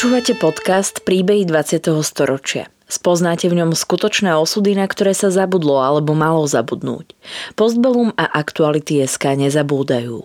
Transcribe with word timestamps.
Počúvate 0.00 0.32
podcast 0.32 1.04
Príbehy 1.04 1.44
20. 1.44 1.92
storočia. 2.00 2.72
Spoznáte 2.88 3.52
v 3.52 3.60
ňom 3.60 3.76
skutočné 3.76 4.32
osudy, 4.32 4.72
na 4.72 4.88
ktoré 4.88 5.12
sa 5.12 5.28
zabudlo 5.28 5.76
alebo 5.76 6.16
malo 6.16 6.48
zabudnúť. 6.48 7.12
Postbellum 7.52 8.08
a 8.16 8.24
aktuality 8.32 9.04
SK 9.04 9.36
nezabúdajú. 9.44 10.24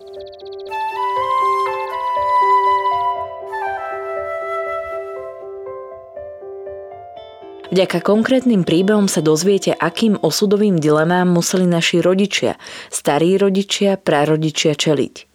Vďaka 7.76 8.00
konkrétnym 8.00 8.64
príbehom 8.64 9.12
sa 9.12 9.20
dozviete, 9.20 9.76
akým 9.76 10.16
osudovým 10.24 10.80
dilemám 10.80 11.28
museli 11.28 11.68
naši 11.68 12.00
rodičia, 12.00 12.56
starí 12.88 13.36
rodičia, 13.36 14.00
prarodičia 14.00 14.72
čeliť. 14.72 15.35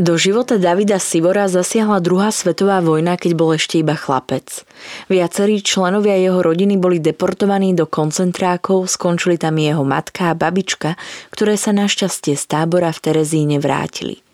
Do 0.00 0.16
života 0.16 0.56
Davida 0.56 0.96
Sivora 0.96 1.44
zasiahla 1.44 2.00
druhá 2.00 2.32
svetová 2.32 2.80
vojna, 2.80 3.20
keď 3.20 3.36
bol 3.36 3.52
ešte 3.52 3.84
iba 3.84 3.92
chlapec. 3.92 4.64
Viacerí 5.12 5.60
členovia 5.60 6.16
jeho 6.16 6.40
rodiny 6.40 6.80
boli 6.80 7.04
deportovaní 7.04 7.76
do 7.76 7.84
koncentrákov, 7.84 8.88
skončili 8.88 9.36
tam 9.36 9.60
jeho 9.60 9.84
matka 9.84 10.32
a 10.32 10.38
babička, 10.38 10.96
ktoré 11.28 11.60
sa 11.60 11.76
našťastie 11.76 12.32
z 12.32 12.44
tábora 12.48 12.96
v 12.96 13.02
Terezíne 13.04 13.60
vrátili. 13.60 14.24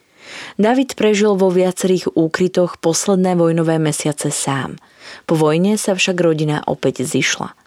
David 0.55 0.95
prežil 0.95 1.35
vo 1.35 1.51
viacerých 1.51 2.15
úkrytoch 2.15 2.79
posledné 2.79 3.35
vojnové 3.35 3.83
mesiace 3.83 4.31
sám. 4.31 4.79
Po 5.27 5.35
vojne 5.35 5.75
sa 5.83 5.99
však 5.99 6.15
rodina 6.15 6.63
opäť 6.63 7.03
zišla. 7.03 7.66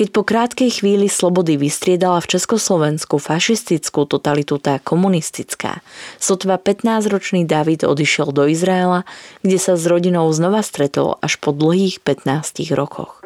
Keď 0.00 0.16
po 0.16 0.24
krátkej 0.24 0.80
chvíli 0.80 1.12
slobody 1.12 1.60
vystriedala 1.60 2.24
v 2.24 2.32
Československu 2.32 3.20
fašistickú 3.20 4.08
totalitu 4.08 4.56
tá 4.56 4.80
komunistická, 4.80 5.84
sotva 6.16 6.56
15-ročný 6.56 7.44
David 7.44 7.84
odišiel 7.84 8.32
do 8.32 8.48
Izraela, 8.48 9.04
kde 9.44 9.60
sa 9.60 9.76
s 9.76 9.84
rodinou 9.84 10.24
znova 10.32 10.64
stretol 10.64 11.20
až 11.20 11.36
po 11.36 11.52
dlhých 11.52 12.00
15 12.00 12.32
rokoch. 12.72 13.20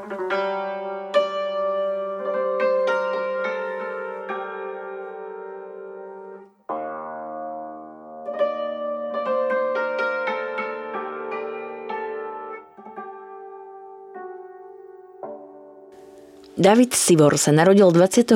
David 16.55 16.95
Sivor 16.95 17.35
sa 17.35 17.51
narodil 17.51 17.91
28. 17.91 18.31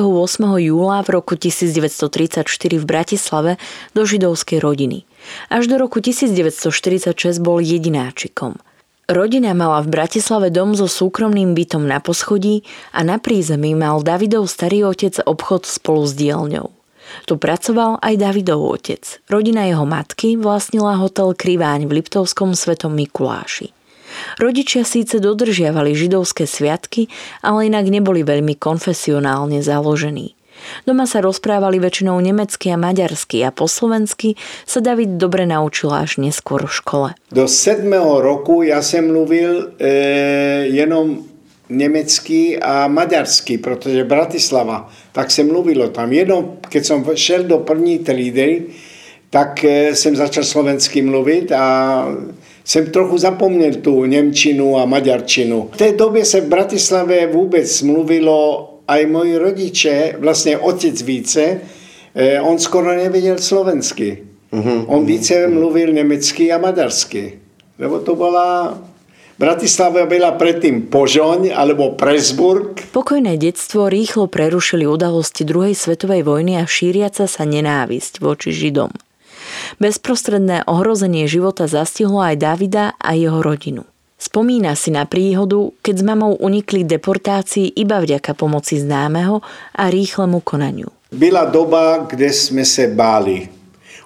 júla 0.59 0.99
v 1.07 1.09
roku 1.15 1.39
1934 1.39 2.43
v 2.75 2.83
Bratislave 2.83 3.55
do 3.95 4.03
židovskej 4.03 4.59
rodiny. 4.59 5.07
Až 5.47 5.71
do 5.71 5.79
roku 5.79 6.03
1946 6.03 7.15
bol 7.39 7.63
jedináčikom. 7.63 8.59
Rodina 9.07 9.55
mala 9.55 9.79
v 9.79 9.95
Bratislave 9.95 10.51
dom 10.51 10.75
so 10.75 10.91
súkromným 10.91 11.55
bytom 11.55 11.87
na 11.87 12.03
poschodí 12.03 12.67
a 12.91 13.07
na 13.07 13.23
prízemí 13.23 13.71
mal 13.71 14.03
Davidov 14.03 14.51
starý 14.51 14.83
otec 14.83 15.23
obchod 15.23 15.63
spolu 15.63 16.03
s 16.03 16.11
dielňou. 16.11 16.75
Tu 17.23 17.39
pracoval 17.39 18.03
aj 18.03 18.19
Davidov 18.19 18.67
otec. 18.67 19.23
Rodina 19.31 19.63
jeho 19.63 19.87
matky 19.87 20.35
vlastnila 20.35 20.99
hotel 20.99 21.31
Kriváň 21.31 21.87
v 21.87 22.03
Liptovskom 22.03 22.51
svetom 22.51 22.99
Mikuláši. 22.99 23.78
Rodičia 24.39 24.87
síce 24.87 25.19
dodržiavali 25.19 25.95
židovské 25.95 26.47
sviatky, 26.47 27.11
ale 27.43 27.67
inak 27.67 27.87
neboli 27.87 28.23
veľmi 28.23 28.55
konfesionálne 28.55 29.59
založení. 29.63 30.39
Doma 30.83 31.07
sa 31.07 31.23
rozprávali 31.23 31.79
väčšinou 31.79 32.19
nemecky 32.19 32.71
a 32.71 32.77
maďarsky 32.79 33.43
a 33.47 33.49
po 33.51 33.67
slovensky 33.67 34.35
sa 34.67 34.83
David 34.83 35.15
dobre 35.15 35.47
naučil 35.47 35.91
až 35.91 36.19
neskôr 36.19 36.67
v 36.67 36.73
škole. 36.73 37.09
Do 37.31 37.47
7. 37.47 37.87
roku 38.19 38.67
ja 38.67 38.83
som 38.83 39.07
mluvil 39.07 39.79
e, 39.79 39.87
jenom 40.71 41.23
nemecky 41.69 42.57
a 42.59 42.87
maďarsky, 42.87 43.57
protože 43.57 44.03
Bratislava, 44.03 44.89
tak 45.11 45.31
se 45.31 45.43
mluvilo 45.43 45.89
tam. 45.89 46.11
Jenom, 46.11 46.57
keď 46.69 46.85
som 46.85 47.05
šel 47.15 47.43
do 47.43 47.57
první 47.57 47.99
trídy, 47.99 48.65
tak 49.29 49.63
e, 49.63 49.95
jsem 49.95 50.15
začal 50.15 50.43
slovensky 50.43 51.01
mluvit 51.01 51.51
a 51.51 52.05
jsem 52.69 52.85
trochu 52.85 53.17
zapomněl 53.17 53.73
tu 53.81 54.05
Němčinu 54.05 54.77
a 54.77 54.85
Maďarčinu. 54.85 55.69
V 55.73 55.77
té 55.77 55.91
době 55.91 56.25
se 56.25 56.41
v 56.41 56.47
Bratislave 56.47 57.27
vůbec 57.27 57.81
mluvilo, 57.81 58.69
aj 58.87 59.05
moji 59.05 59.37
rodiče, 59.37 60.15
vlastně 60.19 60.57
otec 60.57 61.01
více, 61.01 61.61
eh, 62.15 62.41
on 62.41 62.59
skoro 62.59 62.95
nevěděl 62.95 63.37
slovensky. 63.37 64.17
Uh-huh, 64.53 64.85
on 64.87 65.05
více 65.05 65.33
uh-huh. 65.33 65.53
mluvil 65.53 65.93
německy 65.93 66.51
a 66.51 66.57
maďarsky. 66.57 67.39
Lebo 67.79 67.99
to 67.99 68.15
byla 68.15 68.77
Bratislava 69.39 70.05
byla 70.05 70.31
predtým 70.31 70.81
Požoň 70.81 71.49
alebo 71.55 71.95
Presburg. 71.95 72.85
Pokojné 72.91 73.37
detstvo 73.39 73.89
rýchlo 73.89 74.27
prerušili 74.27 74.83
udalosti 74.83 75.47
druhej 75.47 75.73
svetovej 75.79 76.27
vojny 76.27 76.59
a 76.59 76.67
šíriaca 76.67 77.23
sa 77.23 77.43
nenávisť 77.47 78.19
voči 78.19 78.51
Židom. 78.51 79.08
Bezprostredné 79.77 80.65
ohrozenie 80.65 81.29
života 81.29 81.69
zastihlo 81.69 82.17
aj 82.17 82.41
Davida 82.41 82.97
a 82.97 83.13
jeho 83.13 83.45
rodinu. 83.45 83.85
Spomína 84.19 84.75
si 84.75 84.91
na 84.91 85.07
príhodu, 85.07 85.71
keď 85.79 85.95
s 85.95 86.03
mamou 86.03 86.35
unikli 86.35 86.83
deportácii 86.83 87.71
iba 87.79 88.03
vďaka 88.03 88.35
pomoci 88.35 88.75
známeho 88.81 89.39
a 89.77 89.83
rýchlemu 89.87 90.43
konaniu. 90.43 90.91
Byla 91.13 91.45
doba, 91.47 92.03
kde 92.09 92.33
sme 92.33 92.65
se 92.65 92.91
báli. 92.91 93.47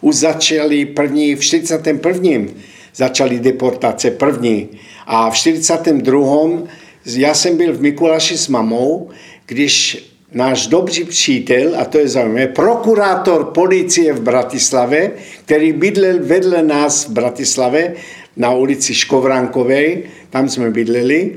Už 0.02 0.16
začali 0.16 0.86
první, 0.86 1.36
v 1.36 1.42
41. 1.42 2.54
začali 2.94 3.40
deportáce 3.40 4.12
první. 4.12 4.70
A 5.08 5.30
v 5.30 5.36
42. 5.36 6.68
ja 7.06 7.34
jsem 7.34 7.58
byl 7.58 7.74
v 7.74 7.82
Mikuláši 7.82 8.38
s 8.38 8.48
mamou, 8.48 9.10
když 9.46 9.98
náš 10.34 10.68
dobrý 10.68 11.04
přítel, 11.04 11.76
a 11.78 11.86
to 11.86 11.98
je 11.98 12.08
zaujímavé, 12.08 12.48
prokurátor 12.48 13.44
policie 13.44 14.14
v 14.14 14.22
Bratislave, 14.22 15.12
který 15.46 15.74
bydlel 15.74 16.20
vedle 16.22 16.64
nás 16.64 17.06
v 17.06 17.10
Bratislave 17.10 17.94
na 18.38 18.52
ulici 18.52 18.94
Škovrankovej, 18.94 20.04
tam 20.30 20.50
jsme 20.50 20.72
bydleli, 20.72 21.32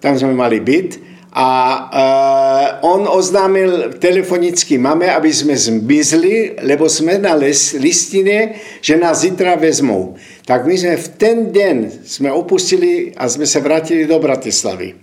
tam 0.00 0.18
jsme 0.18 0.34
mali 0.34 0.60
byt, 0.60 1.00
a 1.32 1.50
uh, 2.82 2.90
on 2.90 3.08
oznámil 3.10 3.92
telefonicky 3.98 4.78
mame, 4.78 5.14
aby 5.14 5.32
jsme 5.32 5.56
zmizli, 5.56 6.56
lebo 6.62 6.88
jsme 6.88 7.18
na 7.18 7.34
les, 7.34 7.72
listine, 7.72 8.48
že 8.80 8.96
nás 8.96 9.20
zítra 9.20 9.54
vezmou. 9.54 10.14
Tak 10.44 10.66
my 10.66 10.78
jsme 10.78 10.96
v 10.96 11.08
ten 11.08 11.52
den 11.52 11.90
jsme 12.04 12.32
opustili 12.32 13.12
a 13.16 13.28
jsme 13.28 13.46
se 13.46 13.60
vrátili 13.60 14.06
do 14.06 14.18
Bratislavy. 14.18 14.94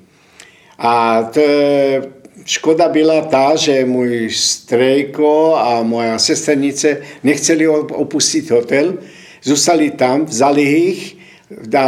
A 0.77 1.24
to, 1.24 1.42
Škoda 2.48 2.90
byla 2.90 3.22
ta, 3.22 3.56
že 3.56 3.86
můj 3.86 4.30
strejko 4.32 5.56
a 5.56 5.84
moja 5.84 6.20
sesternice 6.20 7.02
nechceli 7.24 7.68
opustit 7.68 8.52
hotel, 8.52 8.98
zůstali 9.44 9.92
tam, 9.92 10.26
vzali 10.26 10.62
ich, 10.62 11.18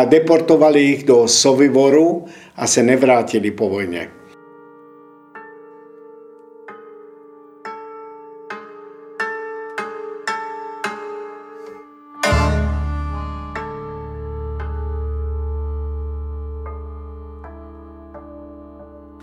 deportovali 0.06 0.84
ich 0.84 1.04
do 1.04 1.28
Sovivoru 1.28 2.26
a 2.56 2.68
se 2.68 2.84
nevrátili 2.84 3.52
po 3.52 3.70
vojně. 3.70 4.19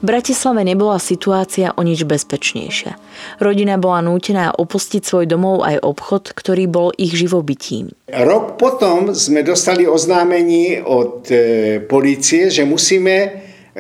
Bratislave 0.07 0.63
nebola 0.63 1.03
situácia 1.03 1.75
o 1.75 1.83
nič 1.83 2.07
bezpečnejšia. 2.07 2.95
Rodina 3.43 3.75
bola 3.75 4.07
nútená 4.07 4.55
opustiť 4.55 5.03
svoj 5.03 5.27
domov 5.27 5.67
aj 5.67 5.83
obchod, 5.83 6.31
ktorý 6.31 6.71
bol 6.71 6.95
ich 6.95 7.19
živobytím. 7.19 7.91
Rok 8.07 8.55
potom 8.55 9.11
sme 9.11 9.43
dostali 9.43 9.83
oznámení 9.83 10.79
od 10.79 11.27
e, 11.27 11.37
policie, 11.83 12.55
že 12.55 12.63
musíme 12.63 13.15
e, 13.19 13.29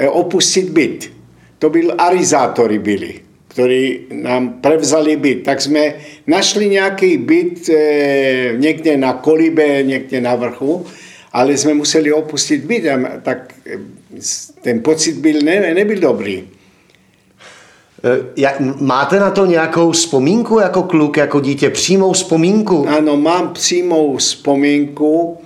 opustiť 0.02 0.66
byt. 0.74 1.00
To 1.62 1.70
byl 1.70 1.94
arizátori 1.94 2.82
byli, 2.82 3.12
ktorí 3.54 4.10
nám 4.26 4.58
prevzali 4.58 5.14
byt. 5.14 5.46
Tak 5.46 5.62
sme 5.62 5.94
našli 6.26 6.74
nejaký 6.74 7.22
byt 7.22 7.70
e, 7.70 7.74
niekde 8.58 8.98
na 8.98 9.22
kolibe, 9.22 9.86
niekde 9.86 10.18
na 10.18 10.34
vrchu 10.34 10.82
ale 11.36 11.56
jsme 11.56 11.74
museli 11.74 12.12
opustit 12.12 12.64
byt, 12.64 12.84
tak 13.22 13.54
ten 14.62 14.80
pocit 14.80 15.16
byl, 15.16 15.40
ne, 15.42 15.74
nebyl 15.74 16.00
dobrý. 16.00 16.48
Jak, 18.36 18.60
máte 18.80 19.20
na 19.20 19.30
to 19.30 19.46
nějakou 19.46 19.90
vzpomínku 19.90 20.58
jako 20.58 20.82
kluk, 20.82 21.16
jako 21.16 21.40
dítě, 21.40 21.70
přímou 21.70 22.12
vzpomínku? 22.12 22.88
Ano, 22.88 23.16
mám 23.16 23.52
přímou 23.52 24.16
vzpomínku, 24.16 25.38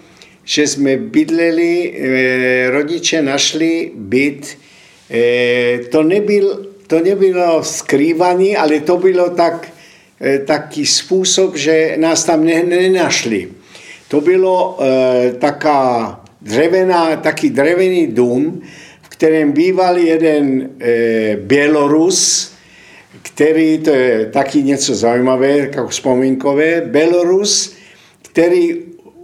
že 0.44 0.66
jsme 0.66 0.96
bydleli, 0.96 1.92
e, 1.98 2.70
rodiče 2.70 3.22
našli 3.22 3.90
byt, 3.94 4.58
e, 5.10 5.78
to, 5.90 6.02
nebyl, 6.02 6.66
to 6.86 7.00
nebylo 7.00 7.64
skrývaný, 7.64 8.56
ale 8.56 8.80
to 8.80 8.96
bylo 8.96 9.30
tak, 9.30 9.68
e, 10.20 10.38
taký 10.38 10.86
způsob, 10.86 11.56
že 11.56 11.94
nás 11.98 12.24
tam 12.24 12.44
ne, 12.44 12.62
nenašli. 12.62 13.59
To 14.10 14.20
bylo 14.20 14.78
e, 14.80 15.32
taká 15.32 16.20
drevená, 16.42 17.16
taký 17.16 17.50
drevený 17.50 18.06
dům, 18.06 18.60
v 19.02 19.08
kterém 19.08 19.52
býval 19.52 19.98
jeden 19.98 20.70
e, 20.80 21.36
Bělorus, 21.36 22.52
který, 23.22 23.78
to 23.78 23.90
je 23.90 24.26
taky 24.26 24.62
něco 24.62 24.94
zajímavé, 24.94 25.58
jako 25.58 25.88
vzpomínkové, 25.88 26.80
Bělorus, 26.80 27.74
který 28.22 28.76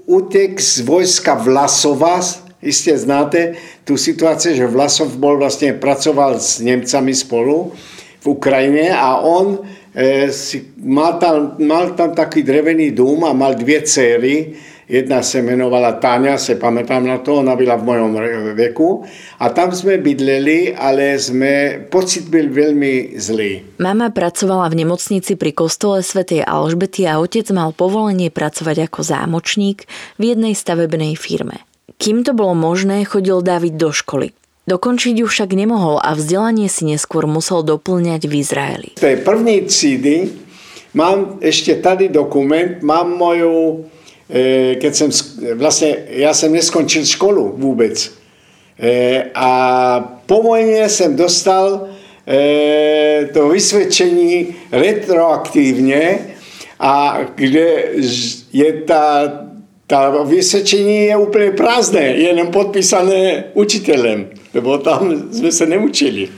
utek 0.07 0.61
z 0.61 0.81
vojska 0.81 1.35
Vlasova, 1.35 2.21
jistě 2.63 2.99
znáte 2.99 3.53
tu 3.85 3.97
situaci, 3.97 4.57
že 4.57 4.67
Vlasov 4.67 5.17
bol 5.17 5.39
vlastně, 5.39 5.73
pracoval 5.73 6.41
s 6.41 6.61
Němcami 6.61 7.15
spolu 7.15 7.73
v 8.21 8.27
Ukrajině 8.27 8.97
a 8.97 9.17
on 9.17 9.59
e, 9.95 10.33
si, 10.33 10.65
mal, 10.79 11.13
tam, 11.13 11.57
mal 11.59 11.91
tam 11.91 12.15
taký 12.15 12.43
drevený 12.43 12.91
dům 12.91 13.25
a 13.25 13.33
mal 13.33 13.55
dvě 13.55 13.83
dcery, 13.83 14.55
Jedna 14.87 15.23
se 15.23 15.43
jmenovala 15.43 15.99
Táňa, 15.99 16.39
se 16.39 16.55
pamätám 16.55 17.07
na 17.07 17.19
to, 17.19 17.43
ona 17.43 17.57
byla 17.59 17.75
v 17.75 17.85
mojom 17.85 18.15
veku. 18.55 19.03
A 19.43 19.51
tam 19.51 19.75
sme 19.75 19.99
bydleli, 19.99 20.79
ale 20.79 21.19
sme, 21.19 21.83
pocit 21.91 22.31
byl 22.31 22.55
veľmi 22.55 23.19
zlý. 23.19 23.83
Mama 23.83 24.15
pracovala 24.15 24.71
v 24.71 24.87
nemocnici 24.87 25.35
pri 25.35 25.51
kostole 25.51 26.07
svätej 26.07 26.47
Alžbety 26.47 27.03
a 27.03 27.19
otec 27.19 27.51
mal 27.51 27.75
povolenie 27.75 28.31
pracovať 28.31 28.87
ako 28.87 29.03
zámočník 29.03 29.91
v 30.17 30.23
jednej 30.23 30.55
stavebnej 30.55 31.19
firme. 31.19 31.67
Kým 31.99 32.23
to 32.23 32.31
bolo 32.31 32.55
možné, 32.55 33.03
chodil 33.03 33.43
David 33.43 33.75
do 33.75 33.91
školy. 33.91 34.31
Dokončiť 34.71 35.19
ju 35.19 35.27
však 35.27 35.51
nemohol 35.51 35.99
a 35.99 36.15
vzdelanie 36.15 36.71
si 36.71 36.87
neskôr 36.87 37.27
musel 37.27 37.67
doplňať 37.67 38.23
v 38.31 38.33
Izraeli. 38.39 38.89
V 38.95 39.03
tej 39.03 39.17
první 39.27 39.67
třídy 39.67 40.15
mám 40.95 41.43
ešte 41.43 41.75
tady 41.75 42.11
dokument, 42.11 42.83
mám 42.87 43.11
moju 43.19 43.87
keď 44.83 44.93
som, 44.93 45.09
vlastne 45.55 46.11
ja 46.19 46.35
som 46.35 46.51
neskončil 46.51 47.07
školu 47.07 47.55
vôbec. 47.55 47.95
E, 48.77 49.31
a 49.33 49.51
po 50.27 50.43
vojne 50.43 50.91
som 50.91 51.15
dostal 51.15 51.95
e, 52.27 53.31
to 53.31 53.49
vysvedčení 53.49 54.53
retroaktívne 54.75 56.35
a 56.77 57.25
kde 57.39 58.03
je 58.51 58.69
tá, 58.85 59.31
tá 59.87 60.11
vysvedčení 60.27 61.09
je 61.09 61.17
úplne 61.17 61.55
prázdne, 61.55 62.19
je 62.19 62.31
len 62.35 62.51
podpísané 62.51 63.55
učiteľem, 63.55 64.29
lebo 64.53 64.83
tam 64.83 65.31
sme 65.31 65.49
sa 65.55 65.65
neučili. 65.65 66.29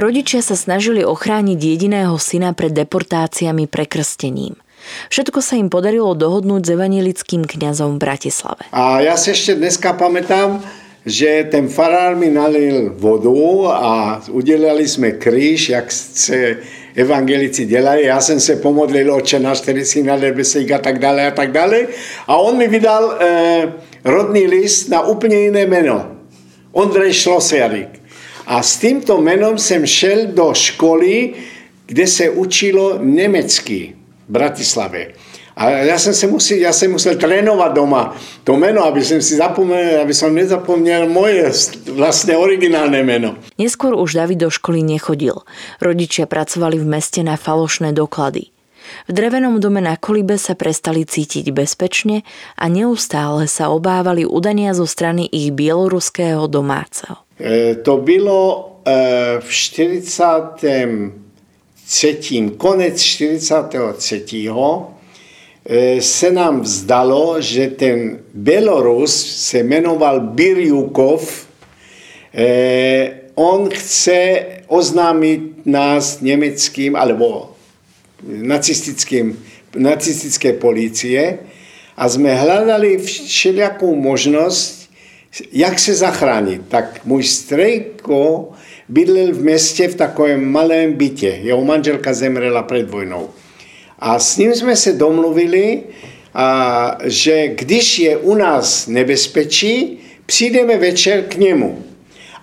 Rodičia 0.00 0.40
sa 0.40 0.56
snažili 0.56 1.04
ochrániť 1.04 1.60
jediného 1.60 2.16
syna 2.16 2.56
pred 2.56 2.72
deportáciami 2.72 3.68
prekrstením. 3.68 4.56
Všetko 5.12 5.44
sa 5.44 5.60
im 5.60 5.68
podarilo 5.68 6.16
dohodnúť 6.16 6.62
s 6.64 6.72
evangelickým 6.72 7.44
kňazom 7.44 8.00
v 8.00 8.08
Bratislave. 8.08 8.64
A 8.72 9.04
ja 9.04 9.20
si 9.20 9.36
ešte 9.36 9.60
dneska 9.60 9.92
pamätám, 9.92 10.64
že 11.04 11.44
ten 11.52 11.68
farár 11.68 12.16
mi 12.16 12.32
nalil 12.32 12.96
vodu 12.96 13.76
a 13.76 13.92
udelali 14.32 14.88
sme 14.88 15.20
kríž, 15.20 15.76
jak 15.76 15.92
se 15.92 16.64
evangelici 16.96 17.68
dělají. 17.68 18.08
Já 18.08 18.20
jsem 18.20 18.40
se 18.40 18.56
pomodlil, 18.56 19.12
oče 19.12 19.36
náš, 19.36 19.60
který 19.60 19.84
si 19.84 20.00
na 20.00 20.16
a 20.16 20.78
tak 20.80 20.96
dále 20.96 21.28
a 21.28 21.30
tak 21.30 21.52
dále. 21.52 21.92
A 22.24 22.40
on 22.40 22.56
mi 22.56 22.68
vydal 22.68 23.20
eh, 23.20 23.72
rodný 24.04 24.48
list 24.48 24.88
na 24.88 25.04
úplně 25.04 25.36
jiné 25.36 25.68
jméno. 25.68 26.16
Ondrej 26.72 27.12
Šlosiarik. 27.12 27.99
A 28.50 28.66
s 28.66 28.82
týmto 28.82 29.22
menom 29.22 29.54
som 29.62 29.86
šel 29.86 30.34
do 30.34 30.50
školy, 30.50 31.38
kde 31.86 32.04
sa 32.10 32.26
učilo 32.34 32.98
nemecky 32.98 33.94
v 33.94 34.26
Bratislave. 34.26 35.14
A 35.54 35.86
ja 35.86 36.00
som, 36.02 36.10
sa 36.10 36.26
musel, 36.26 36.58
ja 36.64 36.74
som 36.74 36.90
musel 36.90 37.14
trénovať 37.14 37.70
doma 37.76 38.16
to 38.42 38.58
meno, 38.58 38.82
aby 38.82 39.04
som 39.06 39.22
si 39.22 39.38
zapomnel, 39.38 40.02
aby 40.02 40.10
som 40.10 40.34
nezapomnel 40.34 41.06
moje 41.06 41.46
vlastne 41.94 42.34
originálne 42.34 43.06
meno. 43.06 43.38
Neskôr 43.54 43.94
už 43.94 44.18
David 44.18 44.42
do 44.42 44.50
školy 44.50 44.82
nechodil. 44.82 45.46
Rodičia 45.78 46.26
pracovali 46.26 46.80
v 46.80 46.86
meste 46.90 47.22
na 47.22 47.38
falošné 47.38 47.94
doklady. 47.94 48.50
V 49.06 49.12
drevenom 49.14 49.62
dome 49.62 49.78
na 49.78 49.94
kolibe 49.94 50.34
sa 50.40 50.58
prestali 50.58 51.06
cítiť 51.06 51.54
bezpečne 51.54 52.26
a 52.58 52.66
neustále 52.66 53.46
sa 53.46 53.70
obávali 53.70 54.26
udania 54.26 54.74
zo 54.74 54.88
strany 54.88 55.30
ich 55.30 55.54
bieloruského 55.54 56.50
domáceho. 56.50 57.29
E, 57.40 57.74
to 57.74 57.96
bylo 57.96 58.72
e, 58.84 59.40
v 59.40 59.50
43. 59.50 62.50
konec 62.56 63.02
43. 63.02 64.48
E, 65.64 66.02
se 66.02 66.30
nám 66.30 66.60
vzdalo, 66.60 67.40
že 67.40 67.68
ten 67.68 68.18
Belorus 68.34 69.36
se 69.36 69.58
jmenoval 69.58 70.20
Birjukov. 70.20 71.46
On 73.34 73.70
chce 73.70 74.46
oznámiť 74.68 75.40
nás 75.66 76.20
nemeckým 76.20 76.96
alebo 76.96 77.56
nacistickým, 78.22 79.44
nacistické 79.74 80.52
policie 80.52 81.38
a 81.96 82.08
sme 82.08 82.30
hľadali 82.30 82.98
všelijakú 83.02 83.96
možnosť, 83.98 84.79
jak 85.52 85.78
se 85.78 85.94
zachránit? 85.94 86.62
Tak 86.68 87.00
můj 87.04 87.24
strejko 87.24 88.48
bydlel 88.88 89.34
v 89.34 89.42
městě 89.42 89.88
v 89.88 89.94
takovém 89.94 90.52
malém 90.52 90.92
bytě. 90.92 91.38
Jeho 91.42 91.64
manželka 91.64 92.12
zemřela 92.12 92.62
před 92.62 92.90
vojnou. 92.90 93.28
A 93.98 94.18
s 94.18 94.36
ním 94.36 94.54
jsme 94.54 94.76
se 94.76 94.92
domluvili, 94.92 95.82
a, 96.34 96.98
že 97.04 97.48
když 97.48 97.98
je 97.98 98.16
u 98.16 98.34
nás 98.34 98.86
nebezpečí, 98.86 99.98
přijdeme 100.26 100.78
večer 100.78 101.22
k 101.22 101.36
němu. 101.36 101.82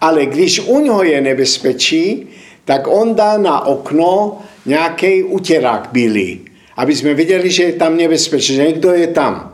Ale 0.02 0.26
když 0.26 0.60
u 0.60 0.80
něho 0.80 1.04
je 1.04 1.22
nebezpečí, 1.22 2.28
tak 2.66 2.88
on 2.88 3.16
dá 3.16 3.38
na 3.38 3.66
okno 3.66 4.42
nějaký 4.66 5.24
utěrák 5.24 5.90
bílý, 5.92 6.42
aby 6.78 6.96
jsme 6.96 7.14
viděli, 7.14 7.52
že 7.52 7.64
je 7.64 7.74
tam 7.74 7.98
nebezpečí, 7.98 8.56
že 8.56 8.64
někdo 8.64 8.92
je 8.92 9.08
tam. 9.08 9.54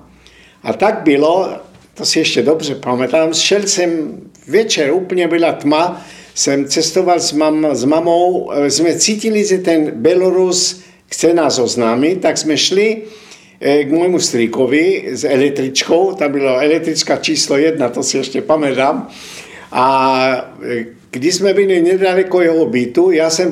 A 0.63 0.73
tak 0.73 1.01
bylo, 1.03 1.49
to 1.93 2.05
si 2.05 2.19
ešte 2.19 2.41
dobře 2.41 2.75
pamätám, 2.75 3.33
šel 3.33 3.67
jsem 3.67 4.21
večer, 4.47 4.93
úplne 4.93 5.27
byla 5.27 5.53
tma, 5.53 6.01
jsem 6.35 6.65
cestoval 6.65 7.19
s, 7.19 7.31
mam, 7.31 7.75
s 7.75 7.85
mamou, 7.85 8.51
sme 8.67 8.97
cítili, 8.97 9.45
že 9.45 9.57
ten 9.57 9.91
Belorus 10.01 10.81
chce 11.05 11.33
nás 11.33 11.59
oznámiť, 11.59 12.19
tak 12.21 12.37
sme 12.37 12.57
šli 12.57 13.05
k 13.61 13.89
môjmu 13.93 14.19
strýkovi 14.19 15.13
s 15.13 15.23
električkou, 15.23 16.17
tam 16.17 16.31
byla 16.31 16.61
električka 16.65 17.17
číslo 17.17 17.57
jedna, 17.57 17.89
to 17.89 18.03
si 18.03 18.19
ešte 18.19 18.41
pamätám. 18.41 19.07
A 19.71 19.85
když 21.11 21.35
jsme 21.35 21.53
byli 21.53 21.81
nedaleko 21.81 22.41
jeho 22.41 22.65
bytu, 22.65 23.11
já 23.11 23.29
jsem 23.29 23.51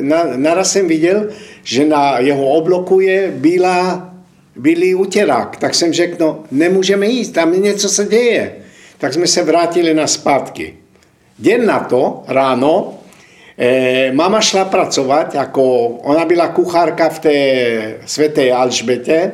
na, 0.00 0.24
naraz 0.36 0.72
jsem 0.72 0.88
viděl, 0.88 1.28
že 1.62 1.84
na 1.84 2.18
jeho 2.18 2.48
obloku 2.48 3.00
je 3.00 3.32
bílá 3.36 4.13
byli 4.56 4.94
uterák. 4.94 5.56
Tak 5.56 5.74
jsem 5.74 5.92
řekl, 5.92 6.16
no 6.20 6.44
nemůžeme 6.50 7.06
jít, 7.06 7.32
tam 7.32 7.62
něco 7.62 7.88
se 7.88 8.06
děje. 8.06 8.52
Tak 8.98 9.14
jsme 9.14 9.26
se 9.26 9.42
vrátili 9.42 9.94
na 9.94 10.06
zpátky. 10.06 10.74
Den 11.38 11.66
na 11.66 11.80
to, 11.80 12.24
ráno, 12.28 12.98
e, 13.58 14.12
mama 14.12 14.40
šla 14.40 14.64
pracovat, 14.64 15.34
jako 15.34 15.86
ona 15.86 16.24
byla 16.24 16.48
kuchárka 16.48 17.08
v 17.08 17.18
té 17.18 17.34
svätej 18.06 18.52
Alžbete 18.52 19.32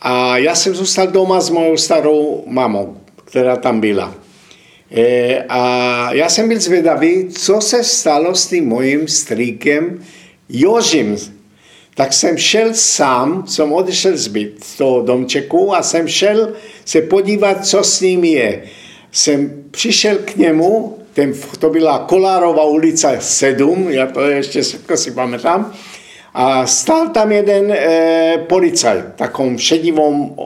a 0.00 0.38
já 0.38 0.54
jsem 0.54 0.74
zůstal 0.74 1.06
doma 1.06 1.40
s 1.40 1.50
mojou 1.50 1.76
starou 1.76 2.44
mamou, 2.46 2.96
která 3.24 3.56
tam 3.56 3.80
byla. 3.80 4.14
E, 4.90 5.44
a 5.48 6.08
já 6.12 6.28
jsem 6.28 6.48
byl 6.48 6.60
zvedavý, 6.60 7.28
co 7.28 7.60
se 7.60 7.84
stalo 7.84 8.34
s 8.34 8.46
tím 8.46 8.68
mojím 8.68 9.08
strýkem 9.08 10.02
Jožim, 10.48 11.16
tak 11.94 12.12
jsem 12.12 12.38
šel 12.38 12.68
sám, 12.74 13.44
jsem 13.46 13.72
odešel 13.72 14.16
z, 14.16 14.28
byt, 14.28 14.64
z 14.64 14.76
toho 14.76 15.02
domčeku 15.02 15.74
a 15.74 15.82
jsem 15.82 16.08
šel 16.08 16.52
se 16.84 17.00
podívat, 17.00 17.66
co 17.66 17.84
s 17.84 18.00
ním 18.00 18.24
je. 18.24 18.62
Jsem 19.12 19.64
přišel 19.70 20.16
k 20.16 20.36
němu, 20.36 20.98
ten, 21.12 21.32
to 21.58 21.70
byla 21.70 21.98
Kolárová 21.98 22.64
ulica 22.64 23.20
7, 23.20 23.90
já 23.90 24.06
to 24.06 24.20
ještě 24.20 24.64
si 24.64 25.10
pamätám, 25.10 25.72
a 26.34 26.66
stál 26.66 27.08
tam 27.08 27.32
jeden 27.32 27.72
e, 27.72 28.38
policajt 28.48 29.04
v 29.04 29.16
takom 29.16 29.58
šedivom, 29.58 30.36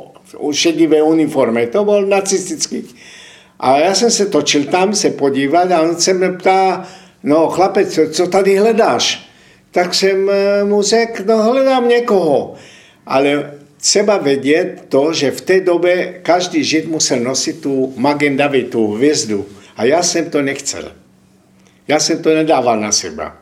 šedivé 0.50 1.02
uniforme. 1.02 1.66
To 1.66 1.84
bol 1.84 2.06
nacistický. 2.06 2.84
A 3.60 3.78
já 3.78 3.94
jsem 3.94 4.10
se 4.10 4.26
točil 4.26 4.64
tam 4.64 4.94
se 4.94 5.10
podívat 5.10 5.72
a 5.72 5.80
on 5.80 5.96
se 5.96 6.14
mě 6.14 6.28
ptá, 6.28 6.86
no 7.22 7.48
chlapec, 7.48 7.98
co 8.10 8.26
tady 8.26 8.56
hledáš? 8.56 9.25
Tak 9.70 9.94
jsem 9.94 10.30
e, 10.30 10.64
mu 10.64 10.82
řekl, 10.82 11.22
no 11.26 11.42
hledám 11.42 11.88
někoho. 11.88 12.54
Ale 13.06 13.52
třeba 13.80 14.18
vědět 14.18 14.84
to, 14.88 15.12
že 15.12 15.30
v 15.30 15.40
té 15.40 15.60
době 15.60 16.20
každý 16.22 16.64
žid 16.64 16.88
musel 16.88 17.20
nosit 17.20 17.60
tu 17.60 17.94
Magen 17.96 18.36
David, 18.36 18.70
tu 18.70 18.92
hvězdu. 18.92 19.46
A 19.76 19.84
já 19.84 20.02
jsem 20.02 20.30
to 20.30 20.42
nechcel. 20.42 20.92
Já 21.88 22.00
jsem 22.00 22.22
to 22.22 22.34
nedával 22.34 22.80
na 22.80 22.92
seba. 22.92 23.36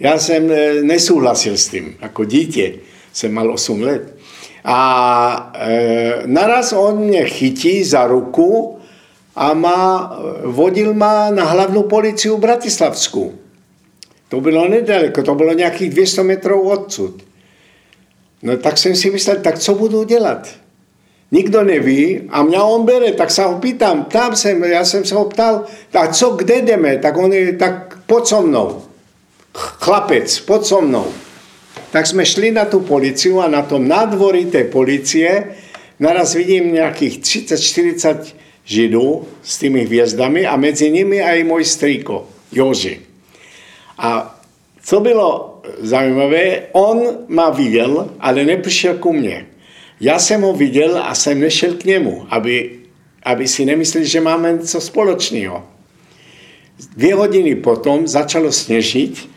Já 0.00 0.18
jsem 0.18 0.50
e, 0.50 0.82
nesouhlasil 0.82 1.56
s 1.56 1.68
tím, 1.68 1.96
jako 2.00 2.24
dítě. 2.24 2.74
Jsem 3.12 3.32
mal 3.32 3.52
8 3.52 3.82
let. 3.82 4.16
A 4.64 5.52
e, 5.54 6.22
naraz 6.26 6.72
on 6.72 6.98
mě 6.98 7.24
chytí 7.24 7.84
za 7.84 8.06
ruku 8.06 8.78
a 9.36 9.54
má, 9.54 10.18
vodil 10.44 10.94
ma 10.94 11.30
na 11.30 11.44
hlavnou 11.44 11.82
policiu 11.82 12.36
Bratislavsku. 12.36 13.34
To 14.28 14.40
bylo 14.40 14.68
nedaleko, 14.68 15.22
to 15.22 15.34
bylo 15.34 15.52
nějakých 15.52 15.90
200 15.90 16.22
metrů 16.22 16.70
odsud. 16.70 17.22
No 18.42 18.56
tak 18.56 18.78
jsem 18.78 18.96
si 18.96 19.10
myslel, 19.10 19.36
tak 19.36 19.58
co 19.58 19.74
budu 19.74 20.04
dělat? 20.04 20.48
Nikdo 21.32 21.62
neví 21.64 22.20
a 22.28 22.42
mě 22.42 22.60
on 22.60 22.84
bere, 22.84 23.12
tak 23.12 23.30
se 23.30 23.42
ho 23.42 23.58
pýtam, 23.58 24.04
tam 24.04 24.36
jsem, 24.36 24.64
já 24.64 24.84
jsem 24.84 25.04
se 25.04 25.14
ho 25.14 25.24
ptal, 25.24 25.64
tak 25.90 26.12
co, 26.12 26.30
kde 26.30 26.62
jdeme? 26.62 26.98
Tak 26.98 27.16
on 27.16 27.32
je, 27.32 27.52
tak 27.52 27.98
pod 28.06 28.28
so 28.28 28.48
mnou. 28.48 28.82
Chlapec, 29.54 30.40
pod 30.40 30.66
so 30.66 30.86
mnou. 30.86 31.06
Tak 31.90 32.06
jsme 32.06 32.26
šli 32.26 32.50
na 32.50 32.64
tu 32.64 32.80
policiu 32.80 33.40
a 33.40 33.48
na 33.48 33.62
tom 33.62 33.88
nádvorí 33.88 34.46
té 34.46 34.64
policie 34.64 35.44
naraz 36.00 36.34
vidím 36.34 36.72
nějakých 36.72 37.20
30-40 37.20 38.18
židů 38.64 39.28
s 39.42 39.58
tými 39.58 39.84
hvězdami 39.84 40.46
a 40.46 40.56
mezi 40.56 40.90
nimi 40.90 41.22
aj 41.22 41.44
můj 41.44 41.64
strýko, 41.64 42.28
Joži. 42.52 43.05
A 43.98 44.40
co 44.82 45.00
bylo 45.00 45.60
zajímavé, 45.78 46.62
on 46.72 47.08
ma 47.28 47.50
viděl, 47.50 48.10
ale 48.20 48.44
nepřišel 48.44 48.94
ku 48.94 49.12
mně. 49.12 49.46
Já 50.00 50.18
jsem 50.18 50.42
ho 50.42 50.52
viděl 50.52 51.02
a 51.04 51.14
jsem 51.14 51.40
nešel 51.40 51.74
k 51.74 51.84
němu, 51.84 52.26
aby, 52.30 52.70
aby 53.22 53.48
si 53.48 53.64
nemysleli, 53.64 54.06
že 54.06 54.20
máme 54.20 54.52
něco 54.52 54.80
společného. 54.80 55.62
Dvě 56.96 57.14
hodiny 57.14 57.54
potom 57.54 58.06
začalo 58.06 58.52
sněžit 58.52 59.28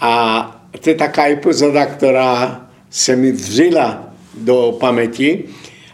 a 0.00 0.44
to 0.80 0.90
je 0.90 0.94
taká 0.94 1.28
epizoda, 1.28 1.86
která 1.86 2.66
se 2.90 3.16
mi 3.16 3.32
vřila 3.32 4.12
do 4.34 4.76
paměti 4.80 5.44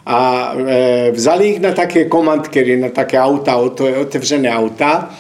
a 0.06 0.52
e, 0.66 1.10
vzali 1.10 1.48
ich 1.48 1.60
na 1.60 1.72
také 1.72 2.04
komandkery, 2.04 2.76
na 2.76 2.88
také 2.88 3.20
auta, 3.20 3.56
otevřené 4.00 4.50
auta. 4.50 5.14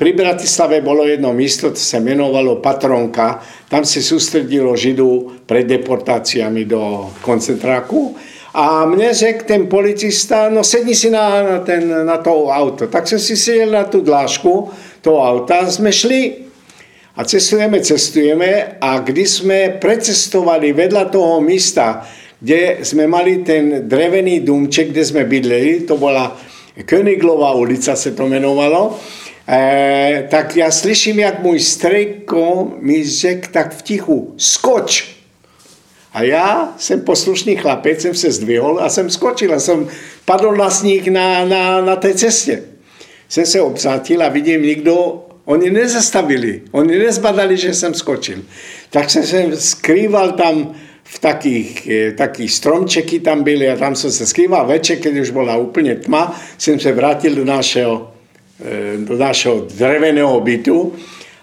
Pri 0.00 0.16
Bratislave 0.16 0.80
bolo 0.80 1.04
jedno 1.04 1.36
místo, 1.36 1.68
to 1.68 1.76
sa 1.76 2.00
menovalo 2.00 2.56
Patronka. 2.56 3.36
Tam 3.68 3.84
sa 3.84 4.00
sústredilo 4.00 4.72
Židu 4.72 5.44
pred 5.44 5.68
deportáciami 5.68 6.64
do 6.64 7.12
koncentráku. 7.20 8.16
A 8.56 8.88
mne 8.88 9.12
řekl 9.12 9.44
ten 9.44 9.62
policista, 9.68 10.48
no 10.48 10.64
sedni 10.64 10.96
si 10.96 11.12
na, 11.12 11.44
na, 11.44 11.58
ten, 11.60 11.84
na 11.84 12.16
to 12.16 12.48
auto. 12.48 12.88
Tak 12.88 13.04
som 13.04 13.20
si 13.20 13.36
sedel 13.36 13.76
na 13.76 13.84
tú 13.84 14.00
dlážku 14.00 14.72
toho 15.04 15.20
auta, 15.20 15.68
sme 15.68 15.92
šli 15.92 16.48
a 17.12 17.20
cestujeme, 17.20 17.84
cestujeme 17.84 18.80
a 18.80 19.04
když 19.04 19.44
sme 19.44 19.76
precestovali 19.76 20.72
vedľa 20.72 21.12
toho 21.12 21.44
místa, 21.44 22.08
kde 22.40 22.88
sme 22.88 23.04
mali 23.04 23.44
ten 23.44 23.84
drevený 23.84 24.48
důmček, 24.48 24.96
kde 24.96 25.04
sme 25.04 25.28
bydleli, 25.28 25.84
to 25.84 26.00
bola 26.00 26.32
Königlová 26.84 27.52
ulica 27.54 27.96
se 27.96 28.10
to 28.10 28.28
menovalo, 28.28 28.96
e, 29.50 30.26
tak 30.30 30.56
já 30.56 30.70
slyším, 30.70 31.18
jak 31.18 31.42
můj 31.42 31.60
strejko 31.60 32.72
mi 32.80 33.08
řekl 33.08 33.48
tak 33.52 33.74
v 33.74 33.82
tichu, 33.82 34.34
skoč. 34.36 35.20
A 36.12 36.22
já 36.22 36.74
jsem 36.78 37.00
poslušný 37.00 37.56
chlapec, 37.56 38.00
jsem 38.00 38.14
se 38.14 38.32
zdvihol 38.32 38.80
a 38.80 38.88
jsem 38.88 39.10
skočil 39.10 39.54
a 39.54 39.60
jsem 39.60 39.88
padl 40.24 40.56
na 40.56 40.70
sníh 40.70 41.06
na, 41.08 41.44
na, 41.44 41.80
na 41.80 41.96
té 41.96 42.14
cestě. 42.14 42.62
Jsem 43.28 43.46
se 43.46 43.60
obzátil 43.60 44.22
a 44.22 44.28
vidím, 44.28 44.62
nikdo, 44.62 45.26
oni 45.44 45.70
nezastavili, 45.70 46.62
oni 46.70 46.98
nezbadali, 46.98 47.56
že 47.56 47.74
jsem 47.74 47.94
skočil. 47.94 48.38
Tak 48.90 49.10
jsem 49.10 49.26
se 49.26 49.56
skrýval 49.56 50.32
tam 50.32 50.74
v 51.04 51.18
takých, 51.18 51.88
e, 51.90 52.12
takých 52.12 52.52
stromčeky 52.52 53.20
tam 53.20 53.42
byli 53.42 53.66
a 53.70 53.76
tam 53.76 53.98
som 53.98 54.14
sa 54.14 54.22
skrýval. 54.22 54.66
Večer, 54.70 55.02
keď 55.02 55.26
už 55.26 55.34
bola 55.34 55.58
úplne 55.58 55.98
tma, 55.98 56.30
som 56.54 56.78
sa 56.78 56.94
vrátil 56.94 57.34
do 57.34 57.42
našeho, 57.42 58.14
do 59.08 59.16
našeho 59.16 59.66
dreveného 59.72 60.40
bytu 60.40 60.92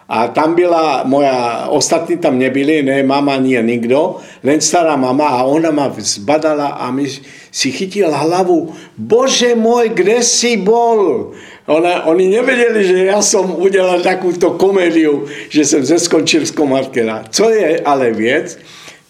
a 0.07 0.27
tam 0.27 0.55
byla 0.55 1.03
moja, 1.03 1.67
ostatní 1.67 2.17
tam 2.17 2.39
nebyli, 2.39 2.83
ne 2.83 3.03
mama, 3.03 3.35
nie 3.37 3.59
nikdo, 3.63 4.23
len 4.43 4.61
stará 4.61 4.95
mama 4.95 5.27
a 5.27 5.43
ona 5.43 5.71
ma 5.71 5.91
zbadala 5.97 6.79
a 6.79 6.91
mi 6.91 7.11
si 7.51 7.71
chytil 7.71 8.07
hlavu. 8.07 8.71
Bože 8.95 9.51
môj, 9.59 9.91
kde 9.91 10.23
si 10.23 10.55
bol? 10.55 11.35
Ona, 11.67 12.07
oni 12.07 12.31
nevedeli, 12.31 12.87
že 12.87 12.97
ja 13.11 13.19
som 13.19 13.59
udelal 13.59 13.99
takúto 13.99 14.55
komédiu, 14.55 15.27
že 15.51 15.67
som 15.67 15.83
zeskončil 15.83 16.47
z 16.47 16.55
komarkera. 16.55 17.27
Co 17.27 17.51
je 17.51 17.83
ale 17.83 18.15
viec, 18.15 18.55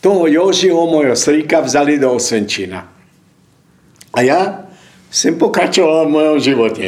toho 0.02 0.26
Jožiho, 0.26 0.90
mojho 0.90 1.14
strýka, 1.14 1.62
vzali 1.62 2.02
do 2.02 2.18
Osvenčina. 2.18 2.90
A 4.14 4.20
ja 4.26 4.66
som 5.14 5.38
pokračoval 5.38 6.10
v 6.10 6.14
mojom 6.18 6.38
živote. 6.42 6.86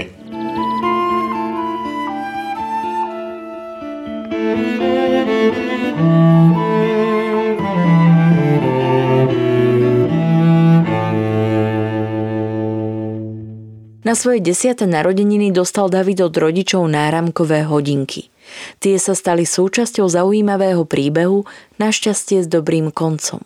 Na 14.09 14.17
svoje 14.17 14.41
desiate 14.41 14.89
narodeniny 14.89 15.53
dostal 15.53 15.85
David 15.85 16.25
od 16.25 16.33
rodičov 16.33 16.81
náramkové 16.89 17.61
hodinky. 17.69 18.33
Tie 18.81 18.97
sa 18.97 19.13
stali 19.13 19.45
súčasťou 19.45 20.09
zaujímavého 20.09 20.81
príbehu, 20.81 21.45
našťastie 21.77 22.41
s 22.41 22.49
dobrým 22.49 22.89
koncom. 22.89 23.45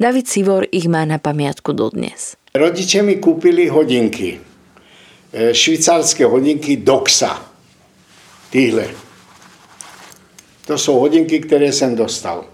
David 0.00 0.32
Sivor 0.32 0.64
ich 0.72 0.88
má 0.88 1.04
na 1.04 1.20
pamiatku 1.20 1.76
dodnes. 1.76 2.40
Rodiče 2.56 3.04
mi 3.04 3.20
kúpili 3.20 3.68
hodinky. 3.68 4.40
E, 5.28 5.52
švýcarské 5.52 6.24
hodinky 6.24 6.80
Doxa. 6.80 7.36
Týhle. 8.48 8.88
To 10.72 10.80
sú 10.80 10.96
hodinky, 11.04 11.36
ktoré 11.44 11.68
som 11.68 11.92
dostal. 11.92 12.48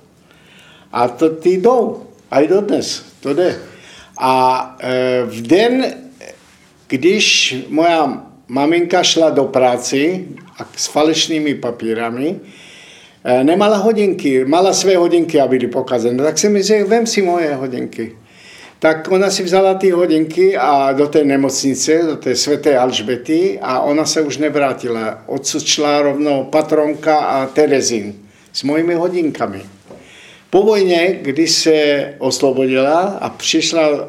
A 0.91 1.07
to 1.07 1.39
ty 1.39 1.63
jdou. 1.63 2.03
Aj 2.35 2.43
dodnes. 2.51 3.07
To 3.23 3.31
jde. 3.31 3.55
A 4.19 4.35
e, 4.83 5.23
v 5.23 5.39
den 5.47 5.75
když 6.89 7.57
moja 7.69 8.23
maminka 8.49 9.03
šla 9.03 9.31
do 9.31 9.45
práci 9.45 10.25
s 10.77 10.87
falešnými 10.87 11.55
papírami, 11.55 12.37
e, 13.25 13.45
nemala 13.45 13.77
hodinky, 13.77 14.45
mala 14.45 14.73
své 14.73 14.97
hodinky 14.97 15.41
a 15.41 15.47
byly 15.47 15.67
pokazené, 15.67 16.23
tak 16.23 16.39
jsem 16.39 16.53
mi 16.53 16.63
řekl, 16.63 16.89
vem 16.89 17.07
si 17.07 17.23
moje 17.23 17.55
hodinky. 17.55 18.17
Tak 18.79 19.09
ona 19.11 19.31
si 19.31 19.43
vzala 19.43 19.75
ty 19.75 19.91
hodinky 19.91 20.57
a 20.57 20.93
do 20.93 21.07
té 21.07 21.25
nemocnice, 21.25 22.03
do 22.07 22.17
té 22.17 22.37
sväté 22.37 22.79
Alžbety 22.79 23.59
a 23.63 23.81
ona 23.81 24.05
se 24.05 24.23
už 24.23 24.39
nevrátila. 24.39 25.23
Odsud 25.27 25.67
šla 25.67 26.03
rovno 26.03 26.45
patronka 26.45 27.19
a 27.19 27.47
Terezín 27.47 28.15
s 28.53 28.63
mojimi 28.63 28.95
hodinkami. 28.95 29.61
Po 30.51 30.63
vojně, 30.63 31.19
když 31.23 31.51
se 31.51 32.15
oslobodila 32.19 33.19
a 33.21 33.29
přišla, 33.29 34.09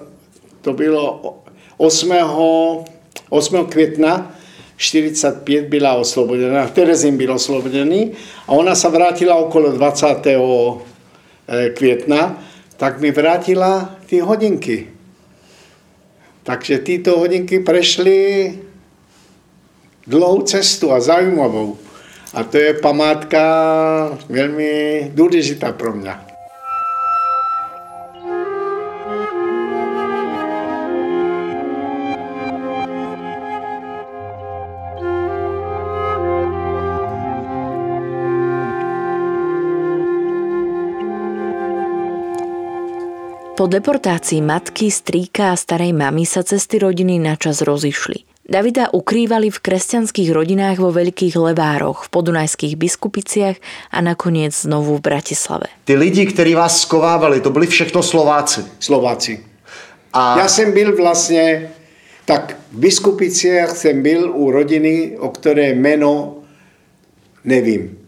to 0.61 0.73
bylo 0.73 1.39
8. 1.79 2.13
8. 3.29 3.65
května 3.65 4.35
45 4.77 5.65
byla 5.65 5.93
oslobodená, 5.93 6.67
Terezín 6.67 7.17
byl 7.17 7.33
oslobodený 7.33 8.11
a 8.47 8.51
ona 8.51 8.75
se 8.75 8.89
vrátila 8.89 9.35
okolo 9.35 9.71
20. 9.71 10.27
Eh, 11.49 11.69
května, 11.69 12.43
tak 12.77 12.99
mi 12.99 13.11
vrátila 13.11 13.95
ty 14.05 14.19
hodinky. 14.19 14.87
Takže 16.43 16.79
tyto 16.79 17.19
hodinky 17.19 17.59
prešly 17.59 18.53
dlouhou 20.07 20.41
cestu 20.41 20.91
a 20.91 20.99
zajímavou. 20.99 21.77
A 22.33 22.43
to 22.43 22.57
je 22.57 22.73
památka 22.73 24.19
velmi 24.29 25.11
důležitá 25.13 25.71
pro 25.71 25.93
mě. 25.93 26.28
Po 43.59 43.67
deportácii 43.67 44.39
matky, 44.39 44.87
strýka 44.87 45.51
a 45.51 45.59
starej 45.59 45.91
mamy 45.91 46.23
sa 46.23 46.47
cesty 46.47 46.79
rodiny 46.79 47.19
načas 47.19 47.59
rozišli. 47.59 48.23
Davida 48.47 48.87
ukrývali 48.95 49.51
v 49.51 49.59
kresťanských 49.59 50.31
rodinách 50.31 50.79
vo 50.79 50.95
Veľkých 50.95 51.35
Levároch, 51.35 52.07
v 52.07 52.09
podunajských 52.15 52.79
biskupiciach 52.79 53.59
a 53.91 53.99
nakoniec 53.99 54.55
znovu 54.55 54.95
v 54.95 55.11
Bratislave. 55.11 55.67
Ty 55.83 55.99
lidi, 55.99 56.23
ktorí 56.23 56.55
vás 56.55 56.87
skovávali, 56.87 57.43
to 57.43 57.51
byli 57.51 57.67
všechno 57.67 57.99
Slováci. 57.99 58.63
Slováci. 58.79 59.43
A... 60.15 60.39
Ja 60.39 60.47
som 60.47 60.71
byl 60.71 60.95
vlastne, 60.95 61.75
tak 62.23 62.55
v 62.71 62.87
biskupiciach 62.87 63.75
som 63.75 63.99
byl 63.99 64.39
u 64.39 64.55
rodiny, 64.55 65.19
o 65.19 65.35
ktoré 65.35 65.75
meno 65.75 66.47
nevím. 67.43 67.98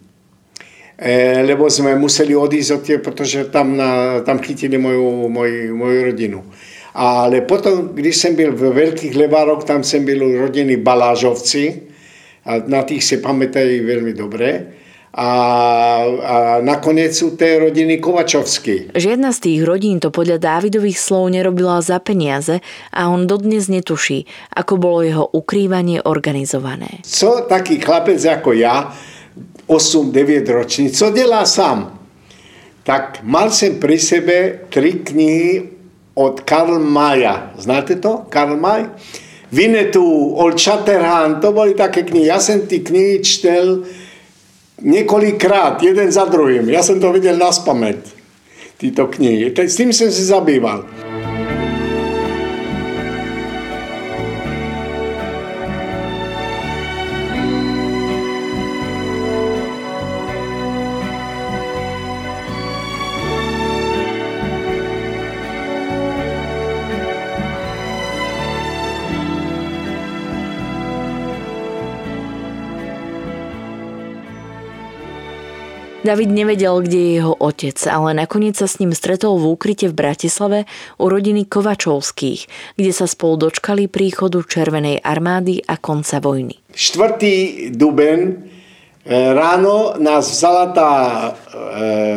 E, 1.01 1.41
lebo 1.41 1.65
sme 1.65 1.97
museli 1.97 2.37
odísť 2.37 2.71
od 2.77 2.81
tie, 2.85 2.97
pretože 3.01 3.49
tam, 3.49 3.73
na, 3.73 4.21
tam 4.21 4.37
chytili 4.37 4.77
moju, 4.77 5.29
moju, 5.33 5.73
moju 5.73 5.99
rodinu. 6.13 6.39
Ale 6.93 7.41
potom, 7.41 7.89
když 7.93 8.17
jsem 8.17 8.35
byl 8.35 8.51
v 8.51 8.61
Veľkých 8.69 9.15
Levároch, 9.15 9.63
tam 9.63 9.83
jsem 9.83 10.05
byl 10.05 10.37
rodiny 10.37 10.77
Balážovci, 10.77 11.81
a 12.45 12.57
na 12.65 12.81
tých 12.81 13.05
si 13.05 13.21
pamätajú 13.21 13.85
veľmi 13.85 14.13
dobre. 14.17 14.49
A, 15.11 15.27
a 16.07 16.35
nakoniec 16.63 17.11
sú 17.11 17.35
tie 17.35 17.59
rodiny 17.59 17.99
Kovačovsky. 17.99 18.95
Žiadna 18.95 19.35
z 19.35 19.39
tých 19.43 19.59
rodín 19.67 19.99
to 19.99 20.07
podľa 20.07 20.39
Dávidových 20.39 20.95
slov 20.95 21.35
nerobila 21.35 21.83
za 21.83 21.99
peniaze 21.99 22.63
a 22.95 23.11
on 23.11 23.27
dodnes 23.27 23.67
netuší, 23.67 24.23
ako 24.55 24.79
bolo 24.79 24.99
jeho 25.03 25.25
ukrývanie 25.27 25.99
organizované. 26.07 27.03
Co 27.03 27.43
taký 27.43 27.83
chlapec 27.83 28.23
ako 28.23 28.55
ja, 28.55 28.87
8-9 29.71 30.51
ročný, 30.51 30.91
co 30.91 31.11
dělá 31.11 31.45
sám? 31.45 31.99
Tak 32.83 33.19
mal 33.23 33.51
jsem 33.51 33.79
pri 33.79 33.99
sebe 33.99 34.59
tri 34.69 34.91
knihy 34.93 35.63
od 36.13 36.41
Karl 36.41 36.79
Maja. 36.79 37.53
Znáte 37.57 37.95
to? 37.95 38.25
Karl 38.29 38.57
Maj? 38.57 38.85
Vinetu, 39.51 40.33
Old 40.35 40.59
Shatterhand, 40.59 41.39
to 41.41 41.51
boli 41.51 41.73
také 41.73 42.03
knihy. 42.03 42.31
Ja 42.31 42.39
som 42.39 42.63
tí 42.67 42.79
knihy 42.79 43.19
čtel 43.19 43.83
niekoľkkrát, 44.79 45.83
jeden 45.83 46.07
za 46.07 46.23
druhým. 46.23 46.71
Ja 46.71 46.79
som 46.79 47.03
to 47.03 47.11
videl 47.11 47.35
na 47.35 47.51
spamäť, 47.51 47.99
títo 48.79 49.11
knihy. 49.11 49.51
S 49.51 49.75
tým 49.75 49.91
som 49.91 50.07
si 50.07 50.23
zabýval. 50.23 50.87
David 76.01 76.33
nevedel, 76.33 76.81
kde 76.81 76.97
je 76.97 77.11
jeho 77.21 77.37
otec, 77.37 77.77
ale 77.85 78.17
nakoniec 78.17 78.57
sa 78.57 78.65
s 78.65 78.81
ním 78.81 78.89
stretol 78.89 79.37
v 79.37 79.53
úkryte 79.53 79.85
v 79.85 79.93
Bratislave 79.93 80.59
u 80.97 81.05
rodiny 81.05 81.45
Kovačovských, 81.45 82.73
kde 82.73 82.89
sa 82.89 83.05
spolu 83.05 83.37
dočkali 83.45 83.85
príchodu 83.85 84.41
Červenej 84.41 84.97
armády 85.05 85.61
a 85.61 85.77
konca 85.77 86.17
vojny. 86.17 86.57
4. 86.73 87.77
duben 87.77 88.17
e, 88.17 88.33
ráno 89.13 89.93
nás 90.01 90.25
vzala 90.25 90.65
tá 90.73 90.93
e, 90.97 91.29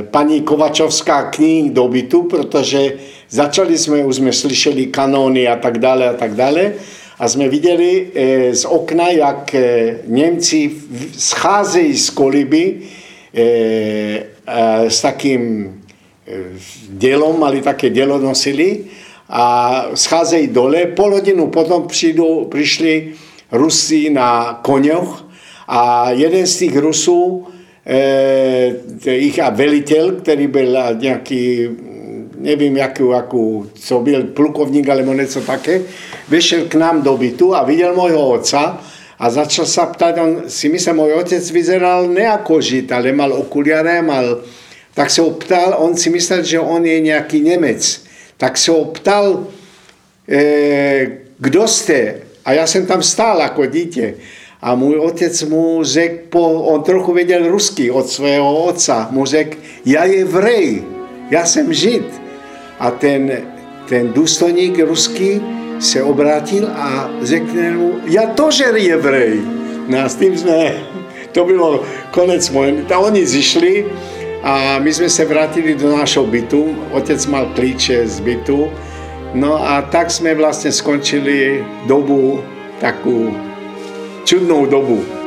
pani 0.08 0.40
Kovačovská 0.40 1.28
knihy 1.28 1.68
do 1.68 1.84
bytu, 1.84 2.24
protože 2.24 2.80
začali 3.28 3.76
sme, 3.76 4.00
už 4.00 4.24
sme 4.24 4.32
slyšeli 4.32 4.88
kanóny 4.88 5.44
a 5.44 5.60
tak 5.60 5.76
dále 5.76 6.08
a 6.08 6.16
tak 6.16 6.32
dále. 6.32 6.80
A 7.20 7.28
sme 7.28 7.52
videli 7.52 8.16
e, 8.16 8.48
z 8.56 8.64
okna, 8.64 9.12
jak 9.12 9.52
e, 9.52 9.60
Nemci 10.08 10.72
scházejí 11.20 11.92
z 11.92 12.08
koliby, 12.16 12.64
s 14.88 14.98
takým 15.02 15.42
e, 15.66 16.54
dielom, 16.88 17.40
mali 17.40 17.62
také 17.62 17.90
dielo 17.90 18.18
nosili 18.18 18.84
a 19.28 19.44
scházejí 19.94 20.48
dole. 20.48 20.86
Pol 20.94 21.10
hodinu 21.18 21.50
potom 21.50 21.86
přijdu, 21.86 22.44
prišli 22.44 23.12
Rusi 23.52 24.10
na 24.10 24.60
koňoch 24.62 25.24
a 25.68 26.10
jeden 26.10 26.46
z 26.46 26.58
tých 26.58 26.76
Rusů, 26.76 27.46
e, 27.86 29.18
ich 29.18 29.38
a 29.40 29.50
veliteľ, 29.50 30.20
ktorý 30.20 30.46
byl 30.46 30.70
nejaký 31.00 31.42
nevím, 32.44 32.76
jakú, 32.76 33.14
akú, 33.16 33.66
co 33.74 34.00
byl 34.00 34.36
plukovník 34.36 34.84
alebo 34.88 35.16
niečo 35.16 35.40
také, 35.40 35.80
vyšiel 36.28 36.68
k 36.68 36.76
nám 36.76 37.00
do 37.00 37.16
bytu 37.16 37.56
a 37.56 37.64
videl 37.64 37.96
môjho 37.96 38.36
otca 38.36 38.84
a 39.24 39.32
začal 39.32 39.64
sa 39.64 39.88
ptať, 39.88 40.14
on 40.20 40.32
si 40.52 40.68
myslel, 40.68 41.00
môj 41.00 41.16
otec 41.16 41.40
vyzeral 41.48 42.12
ne 42.12 42.28
ako 42.28 42.60
žid, 42.60 42.92
ale 42.92 43.08
mal 43.16 43.32
okuliare, 43.32 44.04
mal, 44.04 44.44
tak 44.92 45.08
sa 45.08 45.24
ho 45.24 45.32
ptal, 45.40 45.80
on 45.80 45.96
si 45.96 46.12
myslel, 46.12 46.44
že 46.44 46.60
on 46.60 46.84
je 46.84 47.00
nejaký 47.00 47.40
Nemec. 47.40 47.80
Tak 48.36 48.60
sa 48.60 48.76
ho 48.76 48.92
ptal, 48.92 49.48
e, 50.28 50.44
kto 51.40 51.64
ste? 51.64 52.28
A 52.44 52.52
ja 52.52 52.68
som 52.68 52.84
tam 52.84 53.00
stál 53.00 53.40
ako 53.40 53.64
dítě. 53.64 54.20
A 54.60 54.76
môj 54.76 55.00
otec 55.00 55.32
mu 55.48 55.80
řekl, 55.80 56.28
po, 56.28 56.44
on 56.68 56.84
trochu 56.84 57.16
vedel 57.16 57.48
rusky 57.48 57.88
od 57.88 58.04
svého 58.04 58.44
otca, 58.44 59.08
mu 59.08 59.24
řekl, 59.24 59.56
ja 59.88 60.04
je 60.04 60.24
vrej, 60.24 60.84
ja 61.32 61.48
som 61.48 61.72
žid. 61.72 62.04
A 62.76 62.92
ten, 62.92 63.32
ten 63.88 64.12
důstojník 64.12 64.84
ruský 64.84 65.40
se 65.84 66.00
obrátil 66.02 66.64
a 66.72 67.12
řekne 67.20 67.76
mu, 67.76 68.00
ja 68.08 68.32
tože 68.32 68.64
jevrej. 68.64 69.44
No 69.84 70.00
a 70.00 70.08
s 70.08 70.16
tým 70.16 70.32
sme, 70.32 70.80
to 71.36 71.44
bylo 71.44 71.84
konec 72.08 72.40
môj. 72.48 72.88
A 72.88 72.96
oni 73.04 73.20
zišli 73.20 73.84
a 74.40 74.80
my 74.80 74.88
sme 74.88 75.12
sa 75.12 75.28
vrátili 75.28 75.76
do 75.76 75.92
našho 75.92 76.24
bytu. 76.24 76.72
Otec 76.96 77.20
mal 77.28 77.52
klíče 77.52 78.08
z 78.08 78.16
bytu. 78.24 78.72
No 79.36 79.60
a 79.60 79.84
tak 79.84 80.08
sme 80.08 80.32
vlastne 80.32 80.72
skončili 80.72 81.60
dobu, 81.84 82.40
takú 82.80 83.34
čudnou 84.24 84.64
dobu. 84.64 85.23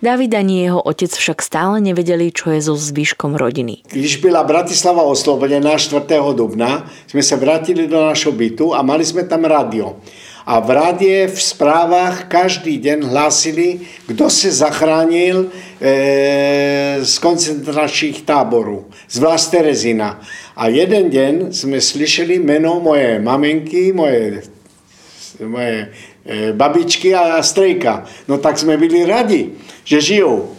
David 0.00 0.32
ani 0.32 0.64
jeho 0.64 0.80
otec 0.80 1.12
však 1.12 1.44
stále 1.44 1.76
nevedeli, 1.76 2.32
čo 2.32 2.56
je 2.56 2.64
so 2.64 2.72
zvyškom 2.72 3.36
rodiny. 3.36 3.84
Když 3.92 4.16
byla 4.24 4.40
Bratislava 4.42 5.04
oslobodená 5.04 5.76
4. 5.76 6.00
dubna, 6.32 6.88
sme 7.04 7.20
sa 7.20 7.36
vrátili 7.36 7.84
do 7.84 8.00
našho 8.00 8.32
bytu 8.32 8.72
a 8.72 8.80
mali 8.80 9.04
sme 9.04 9.28
tam 9.28 9.44
radio. 9.44 10.00
A 10.48 10.56
v 10.64 10.72
rádie 10.72 11.28
v 11.28 11.36
správach 11.36 12.32
každý 12.32 12.80
deň 12.80 13.12
hlásili, 13.12 13.84
kto 14.08 14.32
sa 14.32 14.48
zachránil 14.48 15.52
e, 15.76 17.04
z 17.04 17.14
koncentračných 17.20 18.24
táborů, 18.24 18.88
z 19.04 19.16
Vlast 19.20 19.52
Terezina. 19.52 20.16
A 20.56 20.72
jeden 20.72 21.12
deň 21.12 21.52
sme 21.52 21.76
slyšeli 21.76 22.40
meno 22.40 22.80
moje 22.80 23.20
maminky, 23.20 23.92
moje, 23.92 24.48
moje 25.44 25.92
babičky 26.52 27.14
a 27.14 27.42
strejka. 27.42 28.04
No 28.28 28.38
tak 28.38 28.58
sme 28.60 28.76
byli 28.76 29.08
radi 29.08 29.42
že 29.90 30.00
žijou. 30.00 30.54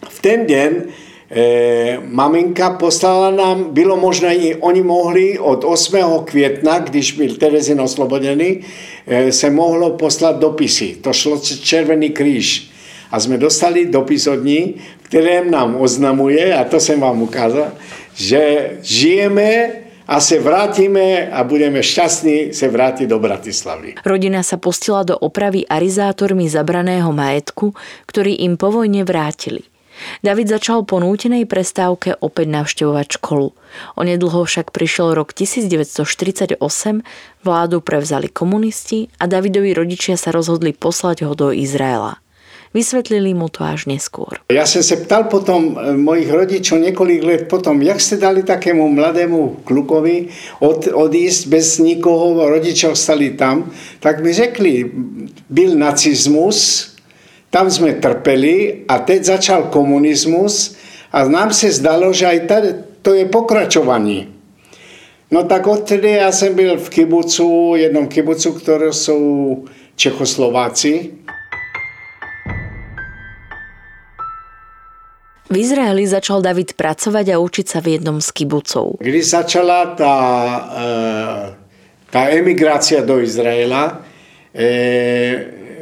V 0.00 0.18
ten 0.20 0.44
deň 0.44 0.70
e, 0.76 0.84
maminka 2.08 2.76
poslala 2.76 3.30
nám, 3.30 3.72
bylo 3.72 3.96
možné, 3.96 4.36
oni 4.60 4.82
mohli 4.82 5.38
od 5.38 5.64
8. 5.64 5.96
května, 6.24 6.78
když 6.78 7.12
byl 7.12 7.36
Terezin 7.36 7.80
oslobodený, 7.80 8.60
e, 9.06 9.32
se 9.32 9.50
mohlo 9.50 9.96
poslat 9.96 10.36
dopisy. 10.36 11.00
To 11.00 11.12
šlo 11.12 11.40
Červený 11.40 12.10
kríž. 12.10 12.70
A 13.10 13.20
jsme 13.20 13.38
dostali 13.38 13.86
dopis 13.86 14.26
od 14.26 14.44
ní, 14.44 14.74
kterém 15.02 15.50
nám 15.50 15.76
oznamuje, 15.76 16.54
a 16.54 16.64
to 16.64 16.80
jsem 16.80 17.00
vám 17.00 17.22
ukázal, 17.22 17.72
že 18.14 18.70
žijeme 18.82 19.70
a 20.10 20.18
se 20.18 20.42
vrátime 20.42 21.30
a 21.30 21.46
budeme 21.46 21.78
šťastní 21.78 22.50
se 22.50 22.66
vrátiť 22.66 23.06
do 23.06 23.22
Bratislavy. 23.22 24.02
Rodina 24.02 24.42
sa 24.42 24.58
pustila 24.58 25.06
do 25.06 25.14
opravy 25.14 25.62
arizátormi 25.70 26.50
zabraného 26.50 27.14
majetku, 27.14 27.78
ktorý 28.10 28.42
im 28.42 28.58
po 28.58 28.74
vojne 28.74 29.06
vrátili. 29.06 29.62
David 30.24 30.50
začal 30.50 30.82
po 30.82 30.98
nútenej 30.98 31.46
prestávke 31.46 32.16
opäť 32.18 32.50
navštevovať 32.50 33.06
školu. 33.20 33.54
Onedlho 34.00 34.48
však 34.48 34.74
prišiel 34.74 35.14
rok 35.14 35.30
1948, 35.36 36.58
vládu 37.44 37.76
prevzali 37.78 38.26
komunisti 38.32 39.12
a 39.20 39.30
Davidovi 39.30 39.76
rodičia 39.76 40.18
sa 40.18 40.34
rozhodli 40.34 40.74
poslať 40.74 41.28
ho 41.28 41.36
do 41.36 41.54
Izraela. 41.54 42.18
Vysvetlili 42.70 43.34
mu 43.34 43.50
to 43.50 43.66
až 43.66 43.90
neskôr. 43.90 44.38
Ja 44.46 44.62
som 44.62 44.78
sa 44.86 44.94
ptal 44.94 45.26
potom 45.26 45.74
e, 45.74 45.90
mojich 45.98 46.30
rodičov 46.30 46.78
niekoľko 46.78 47.26
let 47.26 47.42
potom, 47.50 47.82
jak 47.82 47.98
ste 47.98 48.14
dali 48.14 48.46
takému 48.46 48.86
mladému 48.86 49.66
klukovi 49.66 50.30
od, 50.62 50.86
odísť 50.86 51.50
bez 51.50 51.82
nikoho, 51.82 52.38
rodičov 52.46 52.94
stali 52.94 53.34
tam, 53.34 53.74
tak 53.98 54.22
mi 54.22 54.30
řekli, 54.30 54.86
byl 55.50 55.74
nacizmus, 55.74 56.90
tam 57.50 57.66
sme 57.66 57.98
trpeli 57.98 58.86
a 58.86 59.02
teď 59.02 59.20
začal 59.34 59.60
komunizmus 59.74 60.78
a 61.10 61.26
nám 61.26 61.50
sa 61.50 61.74
zdalo, 61.74 62.14
že 62.14 62.30
aj 62.30 62.38
tady, 62.46 62.70
to 63.02 63.18
je 63.18 63.26
pokračovanie. 63.26 64.30
No 65.30 65.42
tak 65.46 65.66
odtedy 65.66 66.22
ja 66.22 66.30
som 66.30 66.54
byl 66.54 66.78
v 66.78 66.88
kibucu, 66.90 67.74
jednom 67.78 68.06
kibucu, 68.06 68.54
ktoré 68.54 68.90
sú 68.94 69.18
Čechoslováci. 69.94 71.18
V 75.50 75.58
Izraeli 75.58 76.06
začal 76.06 76.46
David 76.46 76.78
pracovať 76.78 77.34
a 77.34 77.42
učiť 77.42 77.66
sa 77.66 77.82
v 77.82 77.98
jednom 77.98 78.22
z 78.22 78.30
kibucov. 78.30 79.02
Když 79.02 79.34
začala 79.34 79.98
tá, 79.98 80.16
e, 80.62 80.86
tá 82.06 82.30
emigrácia 82.30 83.02
do 83.02 83.18
Izraela, 83.18 83.98
e, 84.54 84.70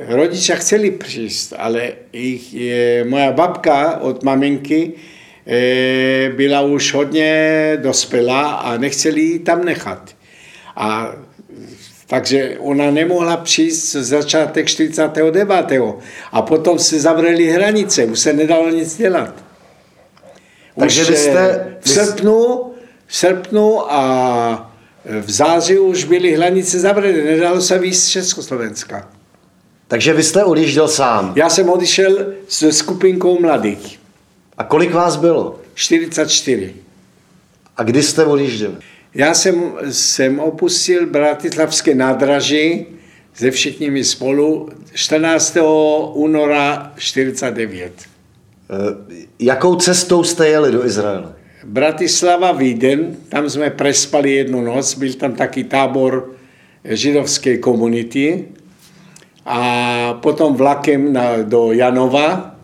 rodičia 0.08 0.56
chceli 0.56 0.96
prísť, 0.96 1.60
ale 1.60 2.08
ich, 2.16 2.48
je, 2.48 3.04
moja 3.04 3.28
babka 3.36 4.00
od 4.00 4.24
maminky 4.24 4.96
e, 5.44 6.32
byla 6.32 6.64
už 6.64 6.94
hodně 6.94 7.32
dospelá 7.84 8.64
a 8.64 8.80
nechceli 8.80 9.44
tam 9.44 9.68
nechat. 9.68 10.16
A 10.76 11.12
takže 12.06 12.56
ona 12.58 12.90
nemohla 12.90 13.36
přijít 13.36 13.76
začátek 14.00 14.66
49. 14.66 15.72
A 16.32 16.42
potom 16.42 16.78
se 16.78 17.00
zavřeli 17.00 17.52
hranice, 17.52 18.04
už 18.04 18.18
se 18.18 18.32
nedalo 18.32 18.70
nic 18.70 18.96
dělat. 18.96 19.47
Takže 20.78 21.04
vy 21.04 21.16
jste... 21.16 21.76
V 21.80 21.90
srpnu, 21.90 22.72
v 23.06 23.16
srpnu 23.16 23.92
a 23.92 24.72
v 25.04 25.30
září 25.30 25.78
už 25.78 26.04
byly 26.04 26.32
hranice 26.32 26.80
zavřené, 26.80 27.24
nedalo 27.24 27.60
se 27.60 27.78
víc 27.78 28.02
z 28.02 28.08
Československa. 28.08 29.08
Takže 29.88 30.12
vy 30.12 30.22
jste 30.22 30.44
odjížděl 30.44 30.88
sám? 30.88 31.32
Já 31.36 31.50
jsem 31.50 31.68
odešel 31.68 32.32
s 32.48 32.70
skupinkou 32.70 33.40
mladých. 33.40 34.00
A 34.58 34.64
kolik 34.64 34.92
vás 34.92 35.16
bylo? 35.16 35.60
44. 35.74 36.74
A 37.76 37.82
kdy 37.82 38.02
jste 38.02 38.24
odjížděl? 38.24 38.74
Já 39.14 39.34
jsem, 39.34 39.72
jsem 39.90 40.40
opustil 40.40 41.06
Bratislavské 41.06 41.94
nádraží 41.94 42.86
se 43.34 43.50
všichni 43.50 44.04
spolu 44.04 44.68
14. 44.94 45.56
února 46.12 46.92
49. 46.96 47.92
Eh, 48.70 49.14
jakou 49.38 49.76
cestou 49.76 50.24
jste 50.24 50.48
jeli 50.48 50.72
do 50.72 50.86
Izraele? 50.86 51.32
Bratislava, 51.64 52.52
Víden, 52.52 53.16
tam 53.28 53.50
jsme 53.50 53.70
prespali 53.70 54.32
jednu 54.32 54.60
noc, 54.60 54.94
byl 54.94 55.12
tam 55.12 55.32
taký 55.32 55.64
tábor 55.64 56.32
židovské 56.84 57.58
komunity 57.58 58.48
a 59.46 60.14
potom 60.22 60.54
vlakem 60.54 61.12
na, 61.12 61.42
do 61.42 61.72
Janova 61.72 62.54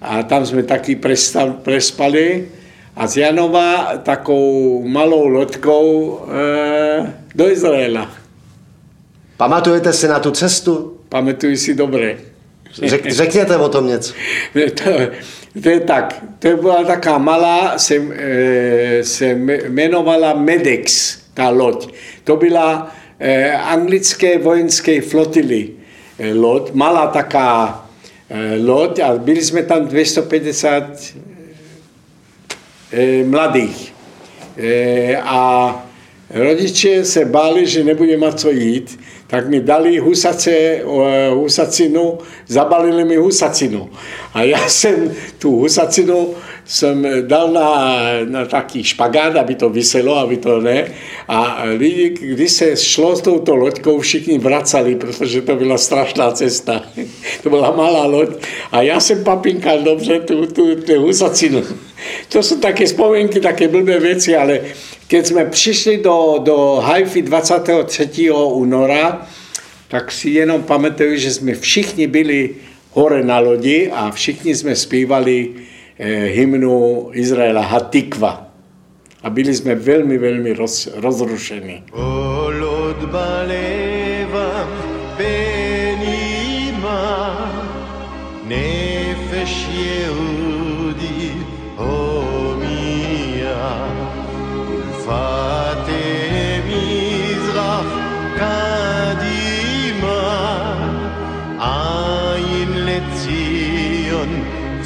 a 0.00 0.22
tam 0.22 0.46
jsme 0.46 0.62
taky 0.62 0.96
prestal, 0.96 1.52
prespali 1.52 2.48
a 2.96 3.06
z 3.06 3.16
Janova 3.16 3.96
takou 4.02 4.82
malou 4.88 5.26
lodkou 5.26 6.20
e, 6.28 7.14
do 7.34 7.50
Izraela. 7.50 8.10
Pamatujete 9.36 9.92
si 9.92 10.08
na 10.08 10.18
tu 10.18 10.30
cestu? 10.30 10.98
Pamatuju 11.08 11.56
si 11.56 11.74
dobře. 11.74 12.29
Řek, 12.72 13.10
řekněte 13.12 13.56
o 13.56 13.68
tom 13.68 13.86
něco. 13.86 14.14
To, 14.52 14.90
to 15.62 15.68
je 15.68 15.80
tak, 15.80 16.24
to 16.38 16.56
byla 16.56 16.84
taká 16.84 17.18
malá, 17.18 17.78
se, 17.78 17.94
e, 17.96 19.04
se 19.04 19.26
jmenovala 19.26 20.34
Medex, 20.34 21.18
ta 21.34 21.48
loď. 21.48 21.92
To 22.24 22.36
byla 22.36 22.94
e, 23.18 23.52
anglické 23.52 24.38
vojenské 24.38 25.00
flotily 25.00 25.68
e, 26.18 26.34
loď, 26.34 26.72
malá 26.72 27.06
taká 27.06 27.86
loď 28.62 28.98
a 28.98 29.18
byli 29.18 29.42
jsme 29.44 29.62
tam 29.62 29.86
250 29.86 30.84
mladých. 33.24 33.94
A 35.22 35.86
rodiče 36.30 37.04
se 37.04 37.24
báli, 37.24 37.66
že 37.66 37.84
nebude 37.84 38.16
mať 38.16 38.40
co 38.40 38.50
jít, 38.50 39.00
tak 39.30 39.46
mi 39.46 39.62
dali 39.62 39.98
husace, 39.98 40.82
husacinu, 41.34 42.18
zabalili 42.46 43.04
mi 43.04 43.16
husacinu. 43.16 43.86
A 44.34 44.42
ja 44.42 44.66
som 44.80 45.10
tú 45.38 45.62
husacinu 45.62 46.34
som 46.64 47.02
dal 47.26 47.50
na, 47.50 47.68
na 48.24 48.42
taký 48.46 48.84
špagát, 48.84 49.36
aby 49.36 49.54
to 49.54 49.70
vyselo, 49.70 50.16
aby 50.18 50.36
to 50.36 50.60
ne. 50.60 50.86
A 51.28 51.64
lidi, 51.76 52.10
když 52.10 52.52
se 52.52 52.76
šlo 52.76 53.16
s 53.16 53.20
touto 53.20 53.56
loďkou, 53.56 54.00
všichni 54.00 54.38
vracali, 54.38 54.96
protože 54.96 55.42
to 55.42 55.56
byla 55.56 55.78
strašná 55.78 56.30
cesta. 56.30 56.82
to 57.42 57.50
byla 57.50 57.70
malá 57.76 58.06
loď. 58.06 58.28
A 58.72 58.82
ja 58.82 59.00
som 59.00 59.24
papinkal 59.24 59.82
dobře 59.82 60.20
tú, 60.20 60.46
tú, 60.46 60.74
tú 60.76 60.94
husacinu. 61.00 61.62
To 62.28 62.40
sú 62.42 62.56
také 62.56 62.86
spomienky, 62.86 63.40
také 63.40 63.68
blbé 63.68 64.00
veci, 64.00 64.32
ale 64.32 64.72
keď 65.10 65.22
sme 65.26 65.42
prišli 65.50 66.00
do, 66.00 66.38
do 66.40 66.80
Haify 66.80 67.22
23. 67.22 68.30
února, 68.32 69.26
tak 69.90 70.14
si 70.14 70.38
jenom 70.38 70.62
pamatuju, 70.62 71.18
že 71.18 71.42
sme 71.42 71.58
všichni 71.58 72.06
byli 72.06 72.54
hore 72.94 73.26
na 73.26 73.42
lodi 73.42 73.90
a 73.90 74.10
všichni 74.10 74.54
sme 74.54 74.74
zpívali 74.78 75.66
eh, 75.99 76.31
hymnu 76.35 77.11
Izraela 77.13 77.61
Hatikva. 77.61 78.45
A 79.25 79.27
byli 79.33 79.53
sme 79.53 79.73
veľmi, 79.73 80.15
veľmi 80.21 80.53
roz, 80.53 80.89
rozrušení. 81.01 81.89
נפש 88.45 89.65
יהודי 89.73 91.31
צופיה 91.75 91.75
עוד 91.75 92.65
לא 95.01 95.05
אבדה 95.05 95.58
תקוותנו 95.58 95.58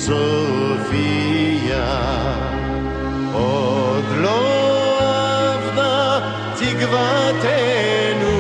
Σοφία 0.05 1.89
οδλόβδα 3.33 4.33
τίγβατενου 6.59 8.37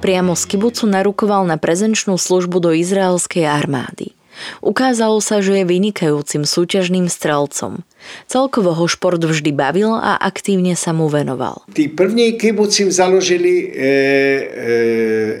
Priamo 0.00 0.38
z 0.38 0.44
kibucu 0.46 0.86
narukoval 0.88 1.44
na 1.44 1.60
prezenčnú 1.60 2.16
službu 2.16 2.62
do 2.64 2.70
izraelskej 2.72 3.44
armády. 3.44 4.16
Ukázalo 4.64 5.20
sa, 5.20 5.44
že 5.44 5.60
je 5.60 5.68
vynikajúcim 5.68 6.48
súťažným 6.48 7.12
strelcom– 7.12 7.82
Celkovo 8.26 8.74
ho 8.74 8.86
šport 8.88 9.22
vždy 9.22 9.52
bavil 9.52 9.94
a 9.94 10.18
aktívne 10.18 10.74
sa 10.76 10.92
mu 10.92 11.08
venoval. 11.08 11.62
Tí 11.72 11.88
první 11.88 12.32
kibuci 12.32 12.90
založili 12.90 13.52
e, 13.52 13.66
e, 13.70 13.88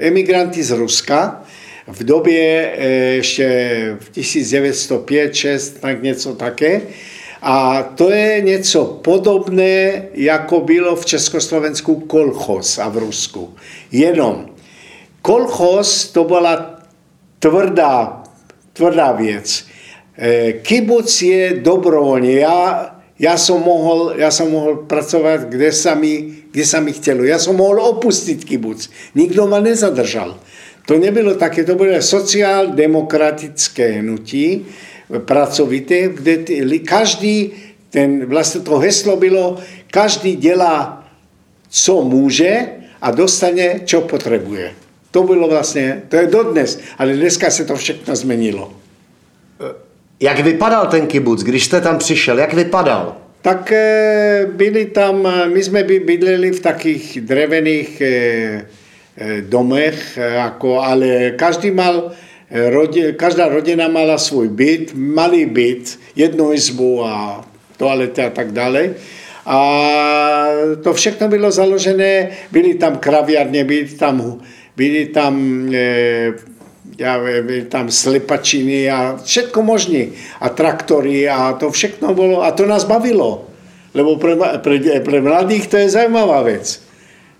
emigranti 0.06 0.62
z 0.62 0.70
Ruska 0.70 1.42
v 1.86 2.00
době 2.04 2.42
e, 2.42 3.18
ešte 3.18 3.46
v 4.00 4.06
1905-6, 4.10 5.80
tak 5.80 6.02
něco 6.02 6.34
také. 6.34 6.82
A 7.42 7.82
to 7.82 8.10
je 8.10 8.40
něco 8.40 9.00
podobné, 9.04 10.08
jako 10.14 10.60
bylo 10.60 10.96
v 10.96 11.06
Československu 11.06 11.94
kolchoz 12.10 12.78
a 12.78 12.88
v 12.88 12.96
Rusku. 12.96 13.54
Jenom 13.92 14.50
kolchoz 15.22 16.08
to 16.10 16.24
byla 16.24 16.80
tvrdá 17.38 18.26
tvrdá 18.76 19.12
věc. 19.12 19.64
E, 20.16 20.64
kibuc 20.64 21.12
je 21.12 21.60
dobrovoľne. 21.60 22.40
Ja, 22.40 22.58
ja, 23.20 23.36
som 23.36 23.60
mohol, 23.60 24.16
ja 24.16 24.32
som 24.32 24.48
mohol 24.48 24.88
pracovať, 24.88 25.52
kde 25.52 25.70
sa, 25.72 25.92
mi, 25.92 26.44
kde 26.52 26.64
sa 26.64 26.80
mi 26.80 26.96
chcelo. 26.96 27.24
Ja 27.24 27.36
som 27.36 27.56
mohol 27.56 27.80
opustiť 27.80 28.44
kibuc. 28.44 28.88
Nikto 29.12 29.44
ma 29.44 29.60
nezadržal. 29.60 30.40
To 30.86 30.96
nebylo 30.96 31.34
také, 31.34 31.66
to 31.66 31.74
bolo 31.74 31.98
sociál-demokratické 31.98 34.00
hnutí, 34.00 34.64
pracovité, 35.26 36.08
kde 36.08 36.78
každý, 36.82 37.52
ten, 37.90 38.26
vlastne 38.26 38.62
to 38.62 38.78
heslo 38.78 39.16
bylo, 39.16 39.58
každý 39.90 40.36
dělá, 40.36 41.06
co 41.68 42.02
může 42.02 42.66
a 43.02 43.10
dostane, 43.10 43.80
čo 43.84 44.00
potrebuje. 44.00 44.72
To 45.10 45.22
bylo 45.22 45.48
vlastně, 45.48 46.02
to 46.08 46.16
je 46.16 46.26
dodnes, 46.26 46.78
ale 46.98 47.14
dneska 47.14 47.50
se 47.50 47.64
to 47.64 47.76
všechno 47.76 48.16
zmenilo. 48.16 48.72
Jak 50.20 50.40
vypadal 50.40 50.86
ten 50.86 51.06
kibuc, 51.06 51.42
když 51.42 51.64
jste 51.64 51.80
tam 51.80 51.98
přišel? 51.98 52.38
Jak 52.38 52.54
vypadal? 52.54 53.16
Tak 53.42 53.72
e, 53.72 54.46
byli 54.52 54.84
tam, 54.84 55.28
my 55.52 55.62
jsme 55.62 55.82
by 55.82 56.00
bydleli 56.00 56.50
v 56.50 56.60
takých 56.60 57.20
drevených 57.20 58.00
e, 58.00 58.06
e, 58.06 59.40
domech, 59.40 60.18
ako, 60.44 60.80
ale 60.80 61.30
každý 61.36 61.70
mal, 61.70 62.12
každá 63.16 63.48
rodina 63.48 63.88
mala 63.88 64.18
svůj 64.18 64.48
byt, 64.48 64.92
malý 64.94 65.46
byt, 65.46 65.98
jednu 66.16 66.52
izbu 66.52 67.04
a 67.04 67.44
toalety 67.76 68.22
a 68.22 68.30
tak 68.30 68.52
dále. 68.52 68.94
A 69.46 69.58
to 70.82 70.94
všechno 70.94 71.28
bylo 71.28 71.50
založené, 71.50 72.30
byly 72.52 72.74
tam 72.74 72.98
kraviarně, 72.98 73.64
byly 73.64 73.84
tam, 73.84 74.40
byly 74.76 75.06
tam 75.06 75.34
e, 75.74 76.32
ja, 76.94 77.18
tam 77.66 77.90
slepačiny 77.90 78.86
a 78.86 79.18
všetko 79.18 79.58
možné. 79.66 80.14
A 80.38 80.54
traktory 80.54 81.26
a 81.26 81.58
to 81.58 81.74
všechno 81.74 82.14
bolo, 82.14 82.46
a 82.46 82.54
to 82.54 82.62
nás 82.64 82.86
bavilo. 82.86 83.50
Lebo 83.90 84.20
pre, 84.20 84.38
pre, 84.62 84.78
pre 85.02 85.18
mladých 85.18 85.66
to 85.66 85.76
je 85.82 85.94
zaujímavá 85.98 86.46
vec. 86.46 86.78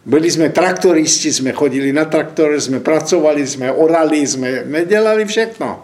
Byli 0.06 0.30
sme 0.30 0.54
traktoristi, 0.54 1.34
sme 1.34 1.50
chodili 1.50 1.90
na 1.90 2.06
traktore, 2.06 2.54
sme 2.62 2.78
pracovali, 2.78 3.42
sme 3.42 3.66
orali, 3.74 4.22
sme, 4.22 4.62
sme 4.62 4.86
delali 4.86 5.26
všechno. 5.26 5.82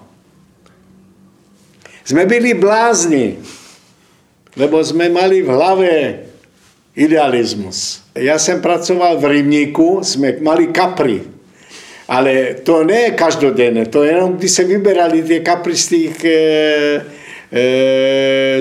Sme 2.07 2.23
byli 2.27 2.55
blázni, 2.55 3.43
lebo 4.55 4.79
sme 4.79 5.11
mali 5.11 5.43
v 5.43 5.51
hlave 5.51 5.91
idealizmus. 6.95 8.07
Ja 8.15 8.39
som 8.39 8.63
pracoval 8.63 9.19
v 9.19 9.41
Rybníku, 9.41 10.07
sme 10.07 10.39
mali 10.39 10.71
kapry. 10.71 11.32
Ale 12.09 12.55
to 12.63 12.83
nie 12.83 13.01
je 13.01 13.11
každodenné, 13.11 13.87
to 13.87 14.03
je 14.03 14.13
jenom, 14.13 14.37
když 14.37 14.51
se 14.51 14.65
vyberali 14.65 15.23
tie 15.23 15.41
kapry 15.41 15.77
z 15.77 15.87
tých 15.87 16.25
e, 16.25 16.39
e, 17.53 17.65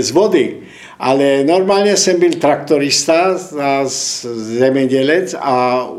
z 0.02 0.10
vody. 0.12 0.62
Ale 1.02 1.42
normálne 1.42 1.98
som 1.98 2.22
byl 2.22 2.38
traktorista 2.38 3.34
a 3.58 3.82
zemedělec 4.62 5.34
a 5.34 5.90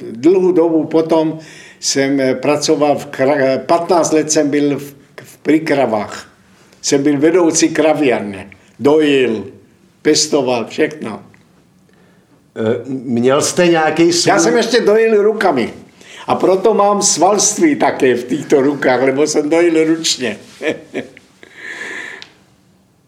dlhú 0.00 0.56
dobu 0.56 0.88
potom 0.88 1.36
som 1.76 2.16
pracoval, 2.40 2.96
v, 2.96 3.06
15 3.68 4.12
let 4.16 4.32
som 4.32 4.48
byl 4.48 4.80
v, 4.80 4.88
v 5.20 5.34
príkravách. 5.44 6.24
Som 6.80 7.02
byl 7.02 7.20
vedoucí 7.20 7.68
kraviarne. 7.68 8.48
Dojil, 8.80 9.52
pestoval, 10.02 10.66
všechno. 10.72 11.20
E, 12.56 12.80
měl 12.88 13.42
jste 13.42 13.66
nějaký 13.66 14.12
svůj... 14.12 14.30
Já 14.30 14.38
jsem 14.38 14.56
ještě 14.56 14.80
dojil 14.80 15.22
rukami. 15.22 15.85
A 16.26 16.34
proto 16.34 16.74
mám 16.74 17.02
svalství 17.06 17.78
také 17.78 18.18
v 18.18 18.26
týchto 18.26 18.58
rukách, 18.58 19.14
lebo 19.14 19.22
som 19.30 19.46
dojil 19.46 19.86
ručne. 19.86 20.34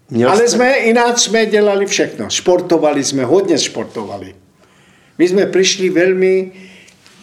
Ale 0.08 0.42
sme, 0.46 0.88
ináč 0.88 1.26
sme 1.26 1.50
delali 1.50 1.84
všechno. 1.84 2.30
Športovali 2.30 3.02
sme, 3.02 3.26
hodne 3.26 3.58
športovali. 3.58 4.30
My 5.18 5.24
sme 5.26 5.44
prišli 5.50 5.90
veľmi, 5.90 6.34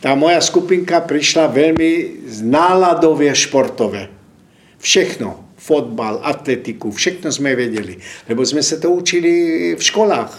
tá 0.04 0.14
moja 0.20 0.44
skupinka 0.44 1.00
prišla 1.08 1.48
veľmi 1.50 1.92
náladovie 2.44 3.32
športové. 3.32 4.12
Všechno. 4.78 5.48
Fotbal, 5.66 6.22
atletiku, 6.22 6.94
všechno 6.94 7.34
sme 7.34 7.58
vedeli. 7.58 7.98
Lebo 8.30 8.46
sme 8.46 8.62
sa 8.62 8.78
to 8.78 8.94
učili 8.94 9.74
v 9.74 9.82
školách. 9.82 10.30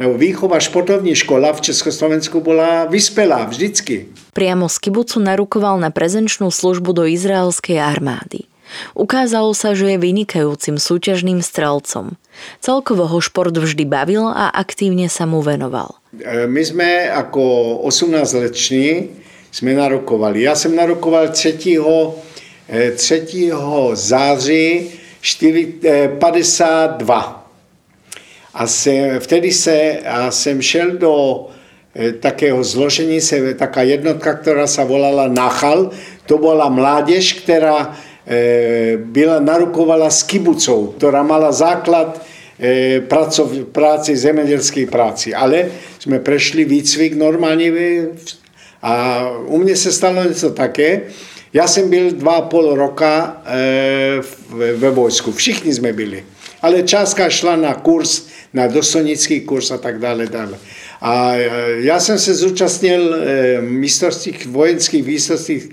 Lebo 0.00 0.16
výchova 0.16 0.56
športovní 0.56 1.12
škola 1.12 1.52
v 1.52 1.60
Československu 1.60 2.40
bola 2.40 2.88
vyspelá 2.88 3.44
vždycky. 3.44 4.08
Priamo 4.32 4.72
z 4.72 4.80
kibucu 4.80 5.20
narukoval 5.20 5.76
na 5.76 5.92
prezenčnú 5.92 6.48
službu 6.48 6.96
do 6.96 7.04
izraelskej 7.04 7.76
armády. 7.76 8.48
Ukázalo 8.96 9.52
sa, 9.52 9.76
že 9.76 9.92
je 9.92 9.98
vynikajúcim 10.00 10.80
súťažným 10.80 11.44
strelcom. 11.44 12.16
Celkovo 12.64 13.04
ho 13.04 13.20
šport 13.20 13.52
vždy 13.52 13.84
bavil 13.84 14.24
a 14.24 14.48
aktívne 14.48 15.12
sa 15.12 15.28
mu 15.28 15.44
venoval. 15.44 16.00
E, 16.16 16.48
my 16.48 16.62
sme 16.64 17.12
ako 17.12 17.42
18-leční 17.84 19.12
sme 19.52 19.76
narokovali. 19.76 20.48
Ja 20.48 20.56
som 20.56 20.72
narokoval 20.72 21.34
3. 21.34 21.76
3. 22.70 23.50
září 23.98 24.64
52 25.20 27.39
a 28.54 28.66
se, 28.66 29.20
vtedy 29.20 29.52
se, 29.52 29.98
a 29.98 30.30
jsem 30.30 30.62
šel 30.62 30.90
do 30.90 31.46
e, 31.94 32.12
takého 32.12 32.64
zložení, 32.64 33.20
se, 33.20 33.54
taká 33.54 33.82
jednotka, 33.82 34.34
která 34.34 34.66
se 34.66 34.84
volala 34.84 35.28
Nachal, 35.28 35.90
to 36.26 36.38
byla 36.38 36.68
mládež, 36.68 37.32
která 37.32 37.96
e, 38.26 38.96
byla 38.96 39.40
narukovala 39.40 40.10
s 40.10 40.22
kibucou, 40.22 40.86
která 40.86 41.22
mala 41.22 41.52
základ 41.52 42.22
e, 42.60 43.00
pracov, 43.00 43.52
práci, 43.72 44.16
zemědělské 44.16 44.86
práci. 44.86 45.34
Ale 45.34 45.68
jsme 45.98 46.18
prešli 46.18 46.64
výcvik 46.64 47.14
normálně 47.14 47.72
a 48.82 49.24
u 49.46 49.58
mě 49.58 49.76
se 49.76 49.92
stalo 49.92 50.24
něco 50.24 50.50
také. 50.50 51.00
Já 51.52 51.66
jsem 51.66 51.90
byl 51.90 52.10
dva 52.10 52.32
a 52.32 52.42
půl 52.42 52.74
roka 52.74 53.42
e, 53.46 54.20
ve 54.74 54.90
vojsku, 54.90 55.32
všichni 55.32 55.74
jsme 55.74 55.92
byli. 55.92 56.24
Ale 56.62 56.82
částka 56.82 57.30
šla 57.30 57.56
na 57.56 57.74
kurz 57.74 58.29
na 58.52 58.66
dosonický 58.66 59.40
kurz 59.46 59.70
a 59.70 59.78
tak 59.78 59.98
dále. 59.98 60.26
dále. 60.26 60.58
A 61.00 61.38
e, 61.38 61.42
ja 61.86 62.02
som 62.02 62.18
sa 62.18 62.34
zúčastnil 62.34 63.02
e, 63.02 63.16
mistrovských 63.62 64.50
vojenských 64.50 65.04
výsostí 65.06 65.70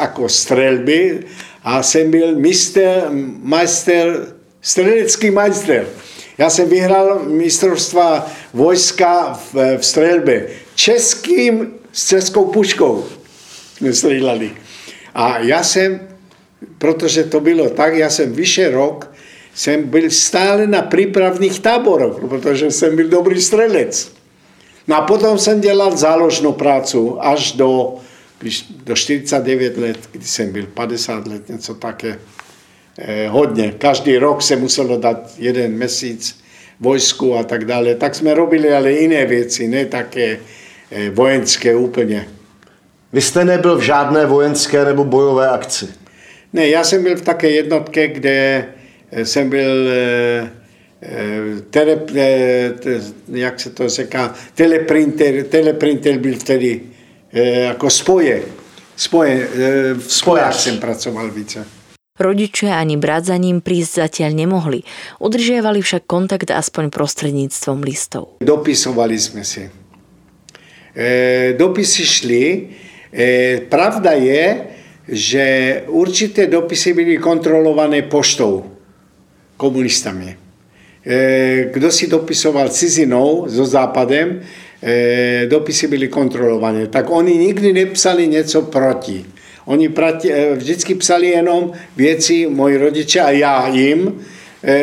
ako 0.00 0.28
strelby 0.28 1.24
a 1.64 1.84
som 1.84 2.10
byl 2.10 2.34
mister, 2.40 3.12
majster, 3.44 4.34
strelecký 4.58 5.30
majster. 5.30 5.86
Ja 6.34 6.50
som 6.50 6.66
vyhral 6.66 7.30
mistrovstva 7.30 8.26
vojska 8.50 9.38
v, 9.52 9.78
v 9.78 9.82
strelbe 9.84 10.36
českým 10.74 11.78
s 11.94 12.10
českou 12.10 12.50
puškou 12.50 13.06
sme 13.78 13.94
strelali. 13.94 14.50
A 15.14 15.46
ja 15.46 15.62
som, 15.62 16.02
protože 16.82 17.30
to 17.30 17.38
bylo 17.38 17.70
tak, 17.70 17.94
ja 17.94 18.10
som 18.10 18.34
vyše 18.34 18.74
rok 18.74 19.13
jsem 19.54 19.82
byl 19.82 20.10
stále 20.10 20.66
na 20.66 20.82
přípravných 20.82 21.60
táboroch, 21.60 22.20
protože 22.28 22.70
jsem 22.70 22.96
byl 22.96 23.08
dobrý 23.08 23.40
strelec. 23.40 24.12
No 24.88 24.96
a 24.96 25.00
potom 25.00 25.38
jsem 25.38 25.60
dělal 25.60 25.96
záložnou 25.96 26.52
prácu 26.52 27.24
až 27.24 27.52
do, 27.52 27.94
do 28.84 28.94
49 28.94 29.76
let, 29.76 29.98
kdy 30.12 30.24
jsem 30.24 30.52
byl 30.52 30.66
50 30.66 31.26
let, 31.26 31.48
něco 31.48 31.74
také 31.74 32.18
eh, 32.98 33.28
hodně. 33.28 33.74
Každý 33.78 34.18
rok 34.18 34.42
se 34.42 34.56
muselo 34.56 34.96
dát 34.96 35.30
jeden 35.38 35.72
měsíc 35.72 36.44
vojsku 36.80 37.36
a 37.36 37.42
tak 37.42 37.64
dále. 37.64 37.94
Tak 37.94 38.14
jsme 38.14 38.34
robili 38.34 38.72
ale 38.72 38.92
jiné 38.92 39.26
věci, 39.26 39.68
ne 39.68 39.86
také 39.86 40.38
eh, 40.90 41.10
vojenské 41.10 41.76
úplně. 41.76 42.28
Vy 43.12 43.20
jste 43.20 43.44
nebyl 43.44 43.76
v 43.76 43.82
žádné 43.82 44.26
vojenské 44.26 44.84
nebo 44.84 45.04
bojové 45.04 45.48
akci? 45.48 45.88
Ne, 46.52 46.68
já 46.68 46.84
jsem 46.84 47.02
byl 47.02 47.16
v 47.16 47.22
také 47.22 47.50
jednotce, 47.50 48.08
kde 48.08 48.66
jsem 49.22 49.50
byl 49.50 49.88
eh, 49.88 50.50
eh, 51.02 51.60
tele, 51.70 52.02
eh, 52.16 52.72
jak 53.28 53.60
se 53.60 53.70
to 53.70 53.88
říká, 53.88 54.34
teleprinter, 54.54 55.44
teleprinter 55.44 56.18
byl 56.18 56.34
vtedy 56.34 56.80
jako 57.32 57.90
spoje. 57.90 58.42
Spoje, 58.96 59.48
v 59.98 60.12
spojách 60.12 60.54
jsem 60.54 60.78
pracoval 60.78 61.30
více. 61.30 61.66
Rodičia 62.14 62.78
ani 62.78 62.94
brat 62.94 63.26
za 63.26 63.34
ním 63.34 63.58
prísť 63.58 64.06
zatiaľ 64.06 64.38
nemohli. 64.38 64.86
Udržiavali 65.18 65.82
však 65.82 66.06
kontakt 66.06 66.46
aspoň 66.46 66.94
prostredníctvom 66.94 67.82
listov. 67.82 68.38
Dopisovali 68.38 69.18
sme 69.18 69.42
si. 69.42 69.66
E, 70.94 71.58
dopisy 71.58 72.02
šli. 72.06 72.44
E, 72.46 72.56
pravda 73.66 74.14
je, 74.14 74.62
že 75.10 75.44
určité 75.90 76.46
dopisy 76.46 76.94
byly 76.94 77.18
kontrolované 77.18 78.06
poštou 78.06 78.73
komunistami. 79.56 80.36
E, 81.06 81.70
kdo 81.72 81.90
si 81.90 82.06
dopisoval 82.06 82.68
cizinou 82.68 83.46
so 83.48 83.66
západem, 83.66 84.40
e, 84.82 85.46
dopisy 85.46 85.88
byly 85.88 86.08
kontrolované. 86.08 86.86
Tak 86.86 87.10
oni 87.10 87.38
nikdy 87.38 87.72
nepsali 87.72 88.28
něco 88.28 88.62
proti. 88.62 89.24
Oni 89.64 89.88
e, 89.88 90.54
vždycky 90.54 90.94
psali 90.94 91.26
jenom 91.26 91.72
věci, 91.96 92.46
moji 92.46 92.76
rodiče 92.76 93.20
a 93.20 93.30
já 93.30 93.68
jim, 93.68 94.20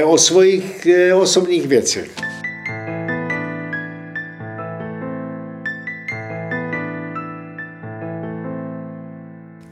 o 0.04 0.18
svojich 0.18 0.88
osobných 1.14 1.68
věcech. 1.68 2.31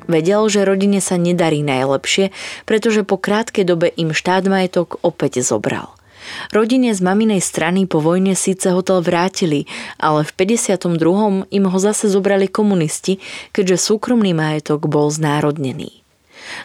Vedel, 0.10 0.50
že 0.50 0.66
rodine 0.66 1.06
sa 1.06 1.22
nedarí 1.22 1.62
najlepšie, 1.62 2.34
pretože 2.66 3.06
po 3.06 3.22
krátkej 3.22 3.62
dobe 3.62 3.94
im 3.94 4.10
štát 4.10 4.50
majetok 4.50 4.98
opäť 5.06 5.46
zobral. 5.46 5.94
Rodine 6.50 6.92
z 6.98 7.02
maminej 7.06 7.46
strany 7.46 7.86
po 7.86 8.02
vojne 8.02 8.34
síce 8.34 8.74
hotel 8.74 9.06
vrátili, 9.06 9.70
ale 10.02 10.26
v 10.26 10.32
52. 10.34 11.46
im 11.54 11.66
ho 11.70 11.78
zase 11.78 12.10
zobrali 12.10 12.50
komunisti, 12.50 13.22
keďže 13.54 13.94
súkromný 13.94 14.34
majetok 14.34 14.90
bol 14.90 15.14
znárodnený. 15.14 16.02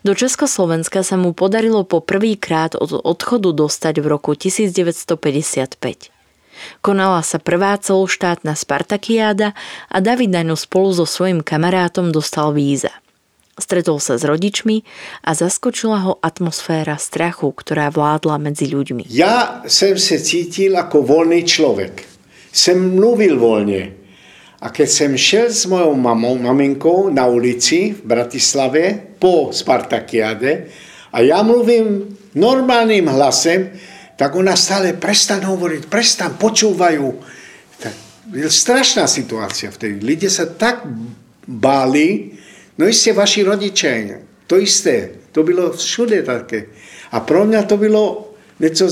Do 0.01 0.17
Československa 0.17 1.05
sa 1.05 1.21
mu 1.21 1.37
podarilo 1.37 1.85
po 1.85 2.01
prvýkrát 2.01 2.73
od 2.73 3.05
odchodu 3.05 3.53
dostať 3.53 4.01
v 4.01 4.07
roku 4.09 4.33
1955. 4.33 5.77
Konala 6.81 7.21
sa 7.21 7.37
prvá 7.37 7.77
celoštátna 7.77 8.57
Spartakiáda 8.57 9.53
a 9.93 9.97
David 10.01 10.33
Daňo 10.33 10.57
spolu 10.57 10.97
so 10.97 11.05
svojím 11.05 11.45
kamarátom 11.45 12.09
dostal 12.09 12.57
víza. 12.57 13.04
Stretol 13.55 14.03
sa 14.03 14.19
s 14.19 14.27
rodičmi 14.27 14.83
a 15.23 15.31
zaskočila 15.31 15.99
ho 16.03 16.13
atmosféra 16.19 16.99
strachu, 16.99 17.55
ktorá 17.55 17.87
vládla 17.95 18.43
medzi 18.43 18.67
ľuďmi. 18.67 19.07
Ja 19.15 19.63
som 19.71 19.95
sa 19.95 20.19
cítil 20.19 20.75
ako 20.75 21.07
voľný 21.07 21.47
človek. 21.47 22.03
Som 22.51 22.99
mluvil 22.99 23.39
voľne. 23.39 23.83
A 24.59 24.73
keď 24.75 24.89
som 24.91 25.13
šel 25.15 25.55
s 25.55 25.71
mojou 25.71 25.95
mamou, 25.95 26.35
maminkou 26.35 27.15
na 27.15 27.31
ulici 27.31 27.95
v 27.95 28.03
Bratislave 28.03 29.15
po 29.23 29.55
Spartakiade 29.55 30.73
a 31.15 31.23
ja 31.23 31.45
mluvím 31.47 32.11
normálnym 32.35 33.07
hlasem, 33.07 33.71
tak 34.19 34.35
ona 34.35 34.59
stále 34.59 34.99
prestan 34.99 35.47
hovoriť, 35.47 35.87
prestan, 35.87 36.35
počúvajú. 36.35 37.07
Tak, 37.79 37.95
strašná 38.51 39.07
situácia 39.07 39.71
vtedy. 39.71 40.03
Ľudia 40.03 40.31
sa 40.31 40.51
tak 40.51 40.87
báli, 41.47 42.35
no 42.79 42.89
isté 42.89 43.13
vaši 43.13 43.43
rodiče, 43.43 43.93
to 44.47 44.59
isté. 44.59 45.09
To 45.33 45.43
bylo 45.43 45.73
všude 45.73 46.23
také. 46.23 46.67
A 47.13 47.21
pro 47.21 47.45
mňa 47.45 47.63
to 47.63 47.77
bylo 47.77 48.35
něco 48.61 48.87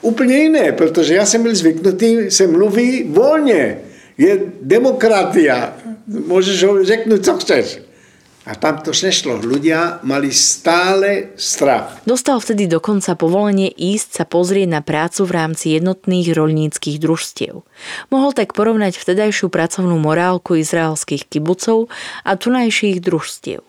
úplne 0.00 0.36
iné, 0.52 0.72
pretože 0.72 1.14
ja 1.16 1.24
som 1.28 1.42
byl 1.42 1.52
zvyknutý, 1.52 2.30
sa 2.32 2.48
mluví 2.48 3.12
voľne 3.12 3.80
je 4.16 4.32
demokratia. 4.60 5.76
Môžeš 6.08 6.58
ho 6.64 6.72
řeknúť, 6.84 7.20
co 7.24 7.32
chceš. 7.44 7.66
A 8.46 8.54
tam 8.54 8.78
to 8.78 8.94
nešlo. 8.94 9.42
Ľudia 9.42 10.06
mali 10.06 10.30
stále 10.30 11.34
strach. 11.34 11.98
Dostal 12.06 12.38
vtedy 12.38 12.70
dokonca 12.70 13.18
povolenie 13.18 13.66
ísť 13.66 14.22
sa 14.22 14.24
pozrieť 14.24 14.70
na 14.70 14.80
prácu 14.86 15.26
v 15.26 15.34
rámci 15.34 15.74
jednotných 15.74 16.30
roľníckých 16.30 17.02
družstiev. 17.02 17.66
Mohol 18.14 18.30
tak 18.38 18.54
porovnať 18.54 19.02
vtedajšiu 19.02 19.50
pracovnú 19.50 19.98
morálku 19.98 20.54
izraelských 20.62 21.26
kibucov 21.26 21.90
a 22.22 22.38
tunajších 22.38 23.02
družstiev. 23.02 23.66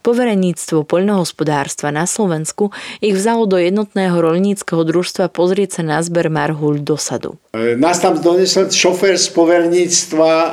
Povereníctvo 0.00 0.88
poľnohospodárstva 0.88 1.92
na 1.92 2.08
Slovensku 2.08 2.72
ich 3.04 3.12
vzalo 3.12 3.44
do 3.44 3.60
jednotného 3.60 4.16
rolníckého 4.16 4.80
družstva 4.80 5.28
pozrieť 5.28 5.80
sa 5.80 5.82
na 5.84 5.98
zber 6.00 6.32
marhuľ 6.32 6.80
do 6.80 6.96
sadu. 6.96 7.36
E, 7.52 7.76
nás 7.76 8.00
tam 8.00 8.16
donesol 8.16 8.72
šofér 8.72 9.20
z 9.20 9.28
povereníctva 9.36 10.30
e, 10.40 10.50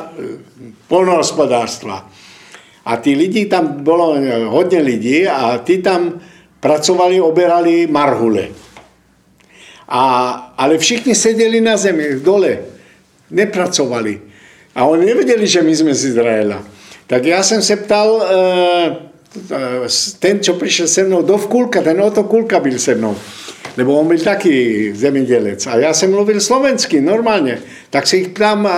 poľnohospodárstva. 0.91 2.12
A 2.86 2.98
tí 2.98 3.13
lidi, 3.13 3.46
tam 3.46 3.86
bolo 3.86 4.17
hodne 4.50 4.82
ľudí 4.82 5.30
a 5.30 5.62
tí 5.62 5.86
tam 5.86 6.17
pracovali, 6.58 7.22
oberali 7.22 7.86
marhule. 7.86 8.50
A, 9.91 10.04
ale 10.58 10.80
všichni 10.80 11.13
sedeli 11.13 11.62
na 11.62 11.78
zemi, 11.78 12.24
dole. 12.24 12.63
Nepracovali. 13.32 14.13
A 14.76 14.88
oni 14.88 15.04
nevedeli, 15.06 15.44
že 15.48 15.62
my 15.62 15.74
sme 15.76 15.91
z 15.91 16.15
Izraela. 16.15 16.63
Tak 17.12 17.22
ja 17.28 17.44
som 17.44 17.60
sa 17.60 17.76
ptal, 17.76 18.10
e, 18.24 18.26
ten, 20.20 20.39
čo 20.39 20.56
prišiel 20.56 20.88
se 20.88 21.04
mnou 21.04 21.22
do 21.28 21.36
Vkulka, 21.36 21.84
ten 21.84 22.00
Oto 22.00 22.24
Kulka 22.24 22.60
byl 22.60 22.80
se 22.80 22.96
mnou. 22.96 23.15
Lebo 23.77 23.99
on 23.99 24.07
byl 24.07 24.19
taky 24.19 24.91
zemědělec. 24.95 25.67
A 25.67 25.77
já 25.77 25.93
jsem 25.93 26.12
mluvil 26.12 26.41
slovensky, 26.41 27.01
normálně. 27.01 27.60
Tak 27.89 28.07
se 28.07 28.17
jich 28.17 28.29
ptám, 28.29 28.69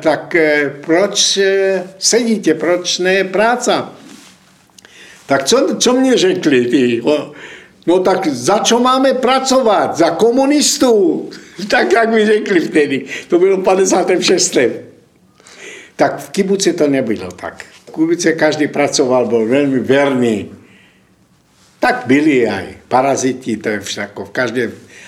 tak 0.00 0.34
e, 0.34 0.70
proč 0.80 1.36
e, 1.36 1.84
sedíte, 1.98 2.54
proč 2.54 2.98
ne 2.98 3.24
práca? 3.24 3.92
Tak 5.26 5.44
co, 5.44 5.76
co 5.78 5.92
mě 5.92 6.16
řekli 6.16 6.66
ty? 6.66 7.02
No 7.86 7.98
tak 7.98 8.26
za 8.26 8.58
čo 8.58 8.78
máme 8.80 9.14
pracovat? 9.14 9.96
Za 9.96 10.10
komunistů? 10.10 11.30
Tak 11.68 11.92
jak 11.92 12.10
mi 12.10 12.26
řekli 12.26 12.60
vtedy. 12.60 13.04
To 13.28 13.38
bylo 13.38 13.62
56. 13.62 14.56
Tak 15.96 16.18
v 16.20 16.30
kibuci 16.30 16.72
to 16.72 16.88
nebylo 16.88 17.30
tak. 17.32 17.64
Kubice 17.96 18.36
každý 18.36 18.68
pracoval, 18.68 19.24
bol 19.24 19.48
veľmi 19.48 19.80
verný. 19.80 20.52
Tak 21.80 22.04
byli 22.04 22.44
aj 22.44 22.75
paraziti, 22.88 23.58
to 23.58 23.76
je 23.76 23.80
všetko 23.82 24.30
v 24.30 24.34
každej 24.34 24.66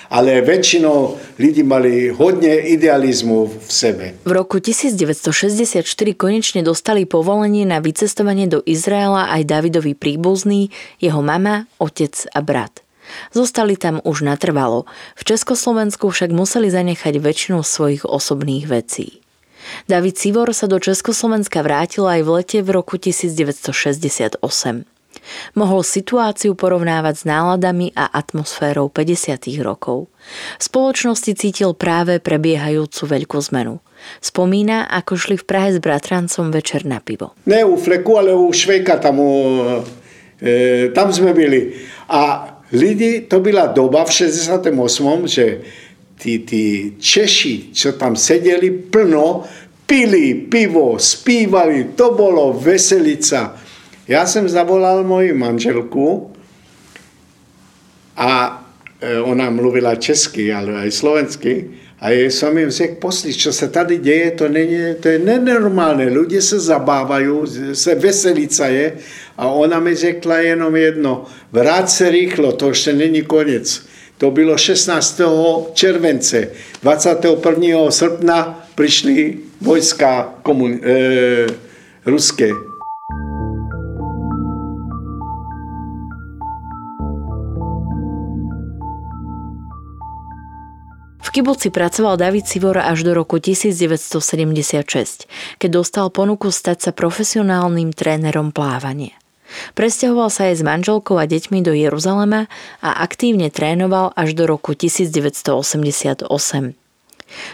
ale 0.09 0.41
väčšinou 0.41 1.21
ľudí 1.37 1.61
mali 1.61 2.09
hodne 2.09 2.65
idealizmu 2.65 3.45
v 3.45 3.69
sebe. 3.69 4.05
V 4.25 4.31
roku 4.33 4.57
1964 4.57 5.85
konečne 6.17 6.65
dostali 6.65 7.05
povolenie 7.05 7.63
na 7.63 7.77
vycestovanie 7.77 8.49
do 8.49 8.59
Izraela 8.65 9.29
aj 9.29 9.45
Davidovi 9.45 9.93
príbuzný, 9.93 10.73
jeho 10.97 11.21
mama, 11.21 11.69
otec 11.77 12.25
a 12.33 12.41
brat. 12.41 12.81
Zostali 13.33 13.73
tam 13.73 14.01
už 14.05 14.21
natrvalo, 14.21 14.85
v 15.17 15.23
Československu 15.33 16.09
však 16.13 16.29
museli 16.29 16.69
zanechať 16.69 17.17
väčšinu 17.17 17.65
svojich 17.65 18.05
osobných 18.05 18.69
vecí. 18.69 19.21
David 19.85 20.17
Sivor 20.17 20.49
sa 20.53 20.65
do 20.65 20.81
Československa 20.81 21.61
vrátil 21.61 22.05
aj 22.05 22.21
v 22.25 22.29
lete 22.41 22.59
v 22.65 22.69
roku 22.73 22.97
1968. 22.97 24.41
Mohol 25.57 25.81
situáciu 25.85 26.53
porovnávať 26.53 27.15
s 27.21 27.23
náladami 27.25 27.93
a 27.95 28.09
atmosférou 28.09 28.89
50. 28.91 29.49
rokov. 29.61 30.11
V 30.57 30.63
spoločnosti 30.63 31.31
cítil 31.33 31.73
práve 31.73 32.21
prebiehajúcu 32.21 33.01
veľkú 33.05 33.39
zmenu. 33.51 33.81
Spomína, 34.23 34.87
ako 34.87 35.13
šli 35.19 35.35
v 35.35 35.45
Prahe 35.47 35.69
s 35.75 35.79
bratrancom 35.83 36.51
večer 36.51 36.87
na 36.87 37.03
pivo. 37.03 37.35
Ne 37.45 37.67
u 37.67 37.75
Fleku, 37.75 38.15
ale 38.15 38.31
u 38.31 38.47
Švejka 38.51 38.99
tam, 38.99 39.19
e, 39.19 40.89
tam 40.95 41.11
sme 41.11 41.35
byli. 41.35 41.75
A 42.09 42.47
lidi, 42.71 43.27
to 43.27 43.39
byla 43.39 43.75
doba 43.75 44.05
v 44.05 44.11
68., 44.11 45.27
že 45.27 45.45
tí, 46.19 46.43
tí 46.43 46.63
Češi, 46.99 47.71
čo 47.73 47.95
tam 47.95 48.15
sedeli 48.15 48.71
plno, 48.71 49.47
pili 49.87 50.45
pivo, 50.45 50.99
spívali, 50.99 51.95
to 51.95 52.13
bolo 52.13 52.53
veselica. 52.53 53.57
Ja 54.09 54.25
som 54.25 54.49
zavolal 54.49 55.05
moju 55.05 55.37
manželku 55.37 56.33
a 58.17 58.57
e, 58.97 59.21
ona 59.21 59.53
mluvila 59.53 60.01
česky, 60.01 60.49
ale 60.49 60.81
aj 60.81 60.89
slovensky. 60.89 61.77
A 62.01 62.09
jej 62.09 62.31
som 62.33 62.57
im 62.57 62.73
řekl, 62.73 62.97
posli, 62.97 63.35
čo 63.35 63.53
sa 63.53 63.69
tady 63.69 64.01
deje, 64.01 64.31
to, 64.31 64.49
není, 64.49 64.97
to 64.97 65.13
je 65.13 65.19
nenormálne. 65.21 66.09
Ľudia 66.09 66.41
sa 66.41 66.57
zabávajú, 66.57 67.45
se 67.77 67.93
veselica 68.01 68.65
je. 68.71 68.97
A 69.37 69.45
ona 69.45 69.77
mi 69.77 69.93
řekla 69.93 70.41
jenom 70.41 70.73
jedno, 70.75 71.29
vráť 71.53 71.87
se 71.89 72.05
rýchlo, 72.09 72.57
to 72.57 72.73
ešte 72.73 72.97
není 72.97 73.21
konec. 73.21 73.85
To 74.17 74.31
bylo 74.31 74.57
16. 74.57 75.21
července. 75.77 76.49
21. 76.81 77.91
srpna 77.91 78.67
přišli 78.75 79.37
vojska 79.61 80.39
komun, 80.41 80.79
e, 80.81 81.47
ruské. 82.05 82.68
V 91.29 91.45
kibuci 91.45 91.69
pracoval 91.69 92.17
David 92.17 92.49
Sivor 92.49 92.81
až 92.81 93.05
do 93.05 93.13
roku 93.13 93.37
1976, 93.37 95.29
keď 95.61 95.69
dostal 95.69 96.09
ponuku 96.09 96.49
stať 96.49 96.89
sa 96.89 96.91
profesionálnym 96.91 97.93
trénerom 97.93 98.49
plávania. 98.49 99.13
Presťahoval 99.77 100.33
sa 100.33 100.49
aj 100.49 100.57
s 100.57 100.65
manželkou 100.65 101.21
a 101.21 101.29
deťmi 101.29 101.61
do 101.61 101.69
Jeruzalema 101.77 102.49
a 102.81 103.05
aktívne 103.05 103.53
trénoval 103.53 104.09
až 104.17 104.33
do 104.33 104.49
roku 104.49 104.73
1988. 104.73 106.25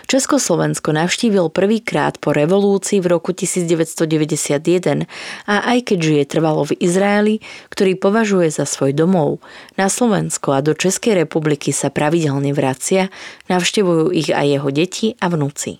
Československo 0.10 0.92
navštívil 0.92 1.50
prvýkrát 1.54 2.18
po 2.18 2.32
revolúcii 2.32 3.00
v 3.00 3.08
roku 3.12 3.32
1991 3.36 5.08
a 5.46 5.56
aj 5.76 5.80
keď 5.92 5.98
žije 6.00 6.24
trvalo 6.26 6.68
v 6.68 6.78
Izraeli, 6.82 7.36
ktorý 7.72 7.96
považuje 8.00 8.52
za 8.52 8.68
svoj 8.68 8.96
domov, 8.96 9.40
na 9.76 9.88
Slovensko 9.88 10.56
a 10.56 10.60
do 10.60 10.74
Českej 10.74 11.26
republiky 11.26 11.72
sa 11.72 11.94
pravidelne 11.94 12.52
vracia, 12.52 13.14
navštevujú 13.48 14.12
ich 14.12 14.30
aj 14.34 14.46
jeho 14.46 14.70
deti 14.74 15.08
a 15.20 15.30
vnúci. 15.32 15.80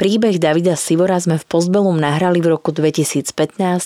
Príbeh 0.00 0.40
Davida 0.40 0.80
Sivora 0.80 1.20
sme 1.20 1.36
v 1.36 1.44
Postbellum 1.44 2.00
nahrali 2.00 2.40
v 2.40 2.56
roku 2.56 2.72
2015 2.72 3.36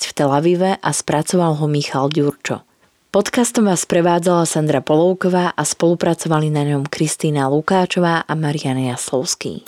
v 0.06 0.12
Tel 0.14 0.30
Avive 0.30 0.78
a 0.78 0.90
spracoval 0.94 1.58
ho 1.58 1.66
Michal 1.66 2.06
Ďurčo. 2.06 2.62
Podcastom 3.10 3.66
vás 3.66 3.82
prevádzala 3.82 4.46
Sandra 4.46 4.78
Polovková 4.78 5.50
a 5.50 5.62
spolupracovali 5.66 6.54
na 6.54 6.70
ňom 6.70 6.86
Kristýna 6.86 7.50
Lukáčová 7.50 8.22
a 8.22 8.32
Mariana 8.38 8.94
Jaslovský. 8.94 9.66